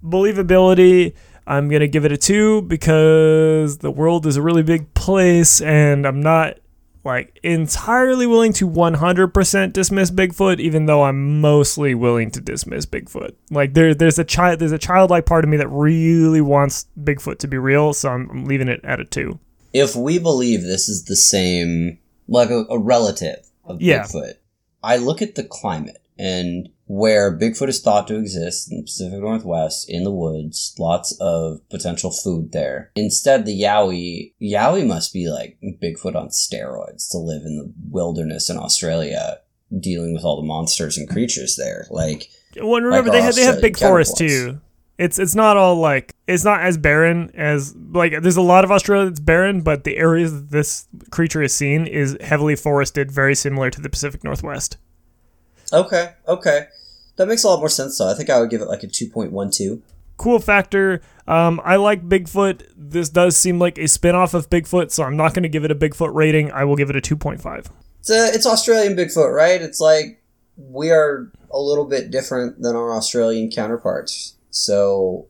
[0.04, 1.14] Believability,
[1.48, 6.06] I'm gonna give it a two because the world is a really big place and
[6.06, 6.58] I'm not
[7.04, 13.34] like entirely willing to 100% dismiss Bigfoot, even though I'm mostly willing to dismiss Bigfoot.
[13.52, 17.40] Like there, there's a child, there's a childlike part of me that really wants Bigfoot
[17.40, 19.40] to be real, so I'm, I'm leaving it at a two.
[19.74, 24.04] If we believe this is the same, like a, a relative of Yeah.
[24.04, 24.36] Bigfoot,
[24.82, 29.20] I look at the climate and where Bigfoot is thought to exist in the Pacific
[29.20, 32.92] Northwest, in the woods, lots of potential food there.
[32.96, 38.50] Instead, the Yowie, Yowie must be like Bigfoot on steroids to live in the wilderness
[38.50, 39.40] in Australia,
[39.80, 41.88] dealing with all the monsters and creatures there.
[41.90, 44.60] Like, Well, and remember Like they have they have big forests too.
[45.00, 48.72] It's it's not all like it's not as barren as like there's a lot of
[48.72, 53.34] Australia that's barren, but the areas that this creature is seen is heavily forested, very
[53.34, 54.78] similar to the Pacific Northwest.
[55.74, 56.68] Okay, okay.
[57.16, 58.10] That makes a lot more sense, though.
[58.10, 59.82] I think I would give it like a 2.12.
[60.18, 61.02] cool factor.
[61.28, 62.64] Um, I like Bigfoot.
[62.76, 65.72] This does seem like a spin-off of Bigfoot, so I'm not going to give it
[65.72, 66.52] a Bigfoot rating.
[66.52, 67.68] I will give it a 2.5.
[68.00, 69.62] It's a, it's Australian Bigfoot, right?
[69.62, 70.22] It's like
[70.58, 74.36] we are a little bit different than our Australian counterparts.
[74.50, 75.28] So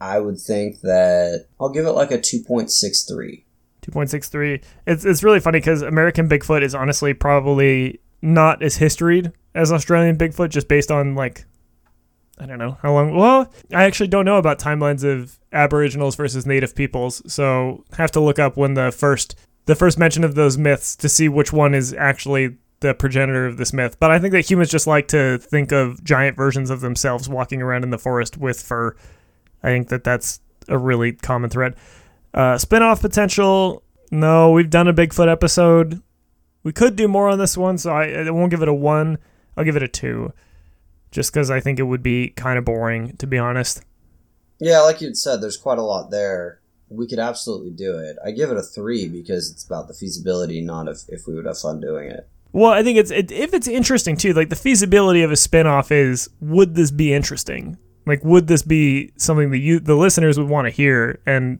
[0.00, 3.42] I would think that I'll give it like a 2.63.
[3.82, 4.62] 2.63.
[4.86, 10.16] It's it's really funny because American Bigfoot is honestly probably not as historied as Australian
[10.16, 11.44] Bigfoot, just based on like
[12.38, 13.14] I don't know how long.
[13.14, 18.20] Well, I actually don't know about timelines of Aboriginals versus Native peoples, so have to
[18.20, 21.74] look up when the first the first mention of those myths to see which one
[21.74, 23.98] is actually the progenitor of this myth.
[24.00, 27.62] But I think that humans just like to think of giant versions of themselves walking
[27.62, 28.96] around in the forest with fur.
[29.62, 31.76] I think that that's a really common thread.
[32.34, 33.82] Uh, spin-off potential.
[34.10, 36.02] No, we've done a Bigfoot episode.
[36.64, 39.18] We could do more on this one, so I, I won't give it a one.
[39.56, 40.32] I'll give it a two,
[41.12, 43.82] just because I think it would be kind of boring, to be honest.
[44.58, 46.60] Yeah, like you said, there's quite a lot there.
[46.88, 48.16] We could absolutely do it.
[48.24, 51.46] I give it a 3 because it's about the feasibility, not if, if we would
[51.46, 52.28] have fun doing it.
[52.52, 54.32] Well, I think it's it, if it's interesting too.
[54.32, 57.76] Like the feasibility of a spin-off is would this be interesting?
[58.06, 61.20] Like would this be something that you the listeners would want to hear?
[61.26, 61.58] And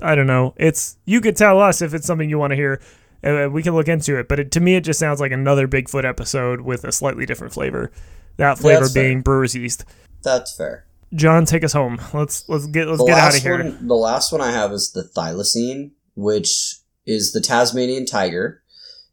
[0.00, 0.54] I don't know.
[0.56, 2.80] It's you could tell us if it's something you want to hear.
[3.24, 5.66] Uh, we can look into it, but it, to me, it just sounds like another
[5.66, 7.90] Bigfoot episode with a slightly different flavor.
[8.36, 9.02] That flavor that's fair.
[9.02, 9.84] being brewer's yeast.
[10.22, 10.86] That's fair.
[11.14, 12.00] John, take us home.
[12.12, 13.62] Let's let's get let's the get out of here.
[13.62, 18.62] one, the last one I have is the thylacine, which is the Tasmanian tiger.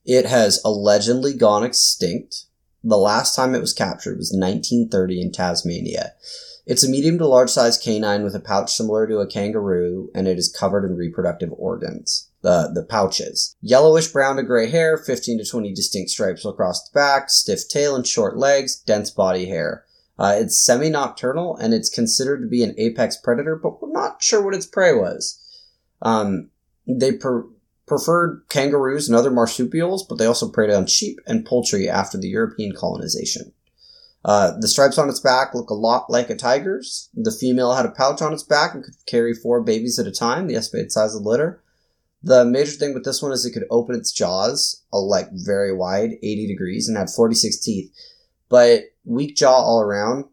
[0.06, 2.45] It has allegedly gone extinct.
[2.84, 6.14] The last time it was captured was 1930 in Tasmania.
[6.66, 10.28] It's a medium to large size canine with a pouch similar to a kangaroo, and
[10.28, 12.30] it is covered in reproductive organs.
[12.43, 13.55] The, the pouches.
[13.61, 17.95] Yellowish brown to gray hair, 15 to 20 distinct stripes across the back, stiff tail
[17.95, 19.85] and short legs, dense body hair.
[20.19, 24.43] Uh, it's semi-nocturnal and it's considered to be an apex predator, but we're not sure
[24.43, 25.39] what its prey was.
[26.01, 26.49] Um,
[26.85, 27.47] they per-
[27.85, 32.27] preferred kangaroos and other marsupials, but they also preyed on sheep and poultry after the
[32.27, 33.53] European colonization.
[34.25, 37.09] Uh, the stripes on its back look a lot like a tiger's.
[37.13, 40.11] The female had a pouch on its back and could carry four babies at a
[40.11, 41.62] time, the estimated size of the litter.
[42.24, 45.74] The major thing with this one is it could open its jaws, uh, like very
[45.74, 47.91] wide, 80 degrees, and had 46 teeth.
[48.49, 50.26] But weak jaw all around.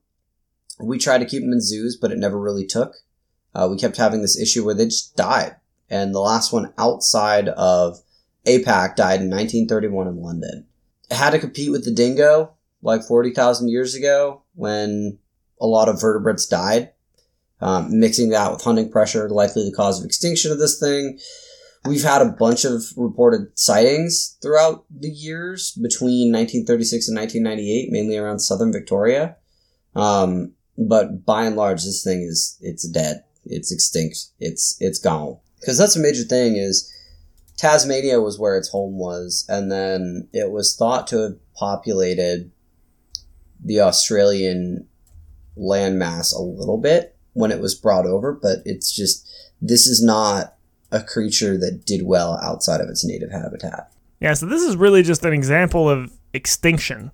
[0.79, 2.95] We tried to keep them in zoos, but it never really took.
[3.55, 5.57] Uh, we kept having this issue where they just died.
[5.91, 7.99] And the last one outside of
[8.47, 10.67] APAC died in 1931 in London.
[11.11, 15.19] It had to compete with the dingo like 40,000 years ago when
[15.61, 16.93] a lot of vertebrates died.
[17.61, 21.19] Um, mixing that with hunting pressure, likely the cause of extinction of this thing.
[21.87, 28.19] We've had a bunch of reported sightings throughout the years between 1936 and 1998, mainly
[28.19, 29.37] around southern Victoria.
[29.95, 33.25] Um, but by and large, this thing is it's dead.
[33.45, 34.27] It's extinct.
[34.39, 35.39] It's it's gone.
[35.59, 36.93] Because that's a major thing is
[37.57, 42.51] Tasmania was where its home was, and then it was thought to have populated
[43.63, 44.87] the Australian
[45.59, 49.29] landmass a little bit when it was brought over, but it's just
[49.61, 50.55] this is not
[50.93, 53.93] a creature that did well outside of its native habitat.
[54.21, 57.11] Yeah, so this is really just an example of extinction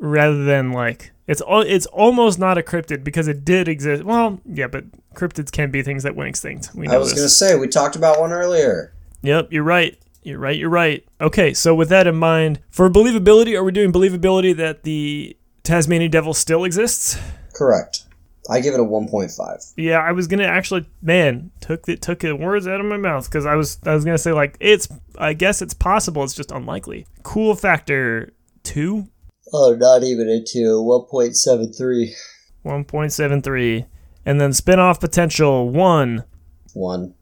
[0.00, 4.04] rather than like it's al- it's almost not a cryptid because it did exist.
[4.04, 4.84] Well, yeah, but
[5.14, 6.70] cryptids can be things that went extinct.
[6.74, 8.92] We know I was going to say we talked about one earlier.
[9.22, 9.98] Yep, you're right.
[10.24, 10.56] You're right.
[10.56, 11.04] You're right.
[11.20, 16.10] Okay, so with that in mind, for believability, are we doing believability that the Tasmanian
[16.10, 17.18] devil still exists?
[17.54, 18.04] Correct.
[18.50, 19.72] I give it a 1.5.
[19.76, 23.26] Yeah, I was gonna actually, man, took the took the words out of my mouth
[23.26, 26.50] because I was I was gonna say like it's I guess it's possible, it's just
[26.50, 27.06] unlikely.
[27.22, 28.32] Cool factor
[28.64, 29.08] two,
[29.52, 30.82] Oh, not even a 2.
[30.82, 32.12] 1.73.
[32.62, 33.86] one point seven three,
[34.24, 36.24] and then spin-off potential one.
[36.74, 37.14] 1.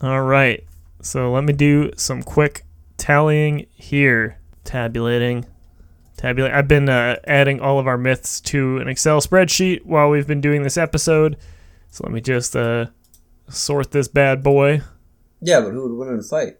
[0.00, 0.64] All right,
[1.02, 2.64] so let me do some quick
[2.96, 5.46] tallying here, tabulating.
[6.18, 6.52] Tabulate.
[6.52, 10.40] I've been uh, adding all of our myths to an Excel spreadsheet while we've been
[10.40, 11.36] doing this episode.
[11.90, 12.86] So let me just uh,
[13.48, 14.82] sort this bad boy.
[15.40, 16.58] Yeah, but who would win in a fight?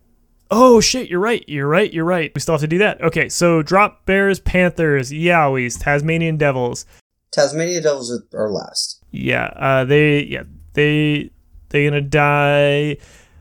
[0.50, 1.44] Oh shit, you're right.
[1.46, 1.92] You're right.
[1.92, 2.32] You're right.
[2.34, 3.02] We still have to do that.
[3.02, 6.86] Okay, so drop bears, panthers, yowies, Tasmanian devils.
[7.32, 9.04] Tasmania Devils are- last.
[9.10, 11.30] Yeah, uh, they yeah they
[11.68, 12.96] They're gonna die.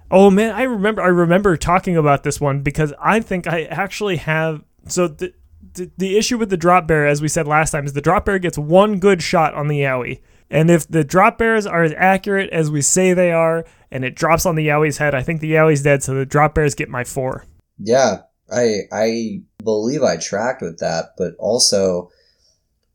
[0.09, 4.18] Oh man, I remember I remember talking about this one because I think I actually
[4.18, 4.63] have.
[4.88, 5.34] So the
[5.74, 8.26] the, the issue with the drop bear, as we said last time, is the drop
[8.26, 11.93] bear gets one good shot on the yowie, and if the drop bears are as
[11.97, 15.41] accurate as we say they are, and it drops on the yowie's head, I think
[15.41, 16.03] the yowie's dead.
[16.03, 17.45] So the drop bears get my four.
[17.80, 22.12] Yeah, I I believe I tracked with that, but also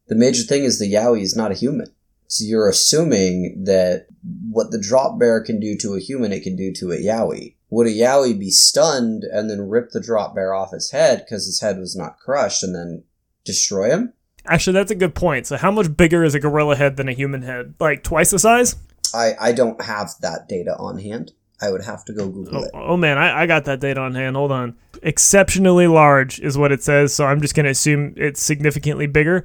[0.09, 1.87] the major thing is the Yowie is not a human.
[2.27, 4.07] So you're assuming that
[4.51, 7.55] what the drop bear can do to a human, it can do to a Yowie.
[7.73, 11.47] Would a Yowie be stunned and then rip the drop bear off his head because
[11.47, 13.05] his head was not crushed and then
[13.47, 14.13] destroy him?
[14.45, 15.47] Actually, that's a good point.
[15.47, 17.73] So how much bigger is a gorilla head than a human head?
[17.81, 18.77] Like twice the size?
[19.15, 21.33] I, I don't have that data on hand.
[21.63, 22.71] I would have to go Google Oh, it.
[22.75, 24.37] oh man, I, I got that data on hand.
[24.37, 24.77] Hold on.
[25.03, 29.45] Exceptionally large is what it says, so I'm just going to assume it's significantly bigger.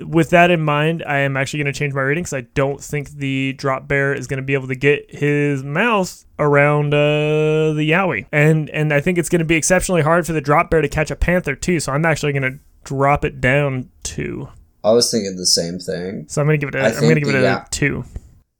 [0.00, 2.80] With that in mind, I am actually going to change my rating because I don't
[2.80, 7.72] think the drop bear is going to be able to get his mouth around uh,
[7.74, 10.70] the yowie, and and I think it's going to be exceptionally hard for the drop
[10.70, 11.78] bear to catch a panther too.
[11.78, 14.48] So I'm actually going to drop it down to.
[14.84, 16.26] I was thinking the same thing.
[16.28, 16.80] So I'm going to give it.
[16.80, 17.64] A, I I'm going to give it the- a yeah.
[17.70, 18.04] two.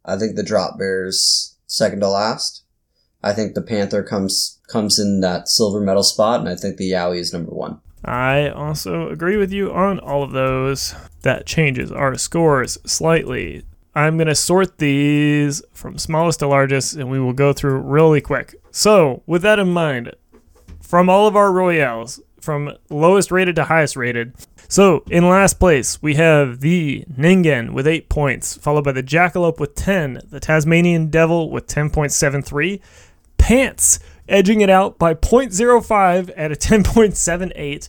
[0.05, 2.65] I think the drop bear's second to last.
[3.23, 6.91] I think the panther comes comes in that silver medal spot, and I think the
[6.91, 7.81] Yowie is number one.
[8.05, 10.95] I also agree with you on all of those.
[11.23, 13.65] That changes our scores slightly.
[13.95, 18.21] I'm going to sort these from smallest to largest and we will go through really
[18.21, 18.55] quick.
[18.71, 20.15] So, with that in mind,
[20.81, 24.35] from all of our Royales, from lowest rated to highest rated.
[24.69, 29.61] So, in last place, we have the Ningen with 8 points, followed by the Jackalope
[29.61, 32.81] with 10, the Tasmanian Devil with 10.73,
[33.37, 33.99] Pants
[34.29, 37.89] edging it out by 0.05 at a 10.78.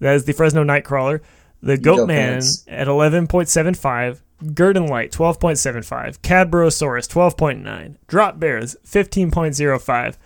[0.00, 1.20] That is the Fresno Nightcrawler.
[1.60, 2.64] The Goatman Pants.
[2.68, 4.20] at 11.75,
[4.54, 10.16] Gurdon Light 12.75, Cadborosaurus 12.9, Drop Bears 15.05,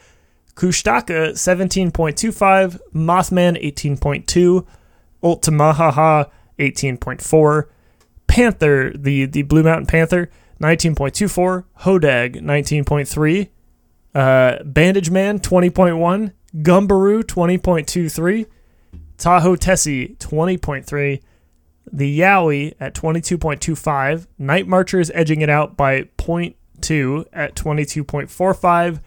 [0.54, 4.66] Kushtaka 17.25, Mothman 18.2,
[5.22, 6.26] Altamaha-ha
[6.58, 7.64] 18.4,
[8.26, 10.30] Panther, the, the Blue Mountain Panther
[10.60, 13.48] 19.24, Hodag 19.3,
[14.14, 18.46] uh, Bandage Man 20.1, Gumberoo 20.23,
[19.22, 21.22] Tahoe Tessie 20.3,
[21.92, 29.00] the Yowie at 22.25, Night Marchers edging it out by 0.2 at 22.45,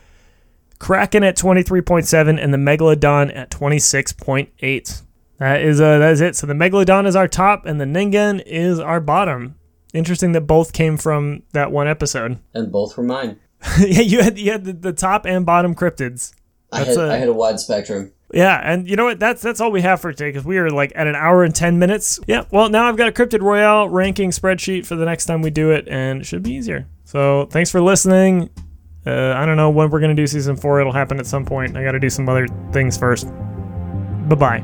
[0.80, 5.02] Kraken at 23.7, and the Megalodon at 26.8.
[5.38, 6.38] That is uh, that is it.
[6.38, 9.56] So the Megalodon is our top, and the Ningen is our bottom.
[9.94, 12.40] Interesting that both came from that one episode.
[12.54, 13.42] And both were mine.
[13.80, 16.34] yeah, you had you had the, the top and bottom cryptids.
[16.72, 18.14] I had, a, I had a wide spectrum.
[18.36, 19.18] Yeah, and you know what?
[19.18, 21.56] That's that's all we have for today because we are like at an hour and
[21.56, 22.20] ten minutes.
[22.28, 22.44] Yeah.
[22.52, 25.72] Well, now I've got a Cryptid Royale ranking spreadsheet for the next time we do
[25.72, 26.86] it, and it should be easier.
[27.06, 28.50] So thanks for listening.
[29.08, 30.82] Uh, I don't know when we're gonna do season four.
[30.82, 31.78] It'll happen at some point.
[31.78, 33.26] I got to do some other things first.
[34.28, 34.60] Bye bye.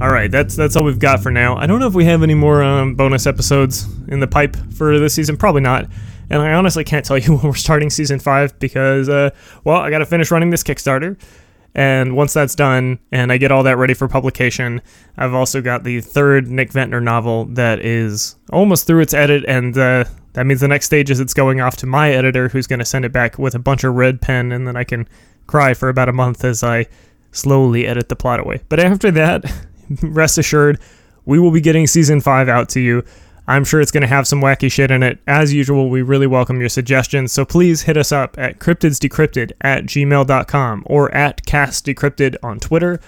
[0.00, 1.56] All right, that's that's all we've got for now.
[1.56, 4.98] I don't know if we have any more um, bonus episodes in the pipe for
[4.98, 5.36] this season.
[5.36, 5.86] Probably not.
[6.30, 9.30] And I honestly can't tell you when we're starting season five because, uh,
[9.64, 11.18] well, I got to finish running this Kickstarter.
[11.74, 14.80] And once that's done and I get all that ready for publication,
[15.18, 19.44] I've also got the third Nick Ventnor novel that is almost through its edit.
[19.46, 22.66] And uh, that means the next stage is it's going off to my editor who's
[22.66, 24.52] going to send it back with a bunch of red pen.
[24.52, 25.06] And then I can
[25.46, 26.86] cry for about a month as I
[27.32, 28.62] slowly edit the plot away.
[28.70, 29.44] But after that,
[30.02, 30.80] rest assured,
[31.26, 33.04] we will be getting season five out to you.
[33.48, 35.20] I'm sure it's going to have some wacky shit in it.
[35.26, 39.84] As usual, we really welcome your suggestions, so please hit us up at cryptidsdecrypted at
[39.84, 43.00] gmail.com or at castdecrypted on Twitter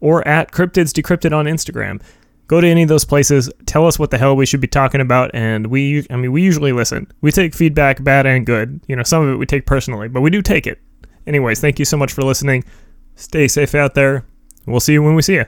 [0.00, 2.00] or at cryptidsdecrypted on Instagram.
[2.46, 5.00] Go to any of those places, tell us what the hell we should be talking
[5.00, 7.10] about, and we, I mean, we usually listen.
[7.20, 8.80] We take feedback, bad and good.
[8.88, 10.80] You know, some of it we take personally, but we do take it.
[11.26, 12.64] Anyways, thank you so much for listening.
[13.14, 14.24] Stay safe out there.
[14.66, 15.44] We'll see you when we see you.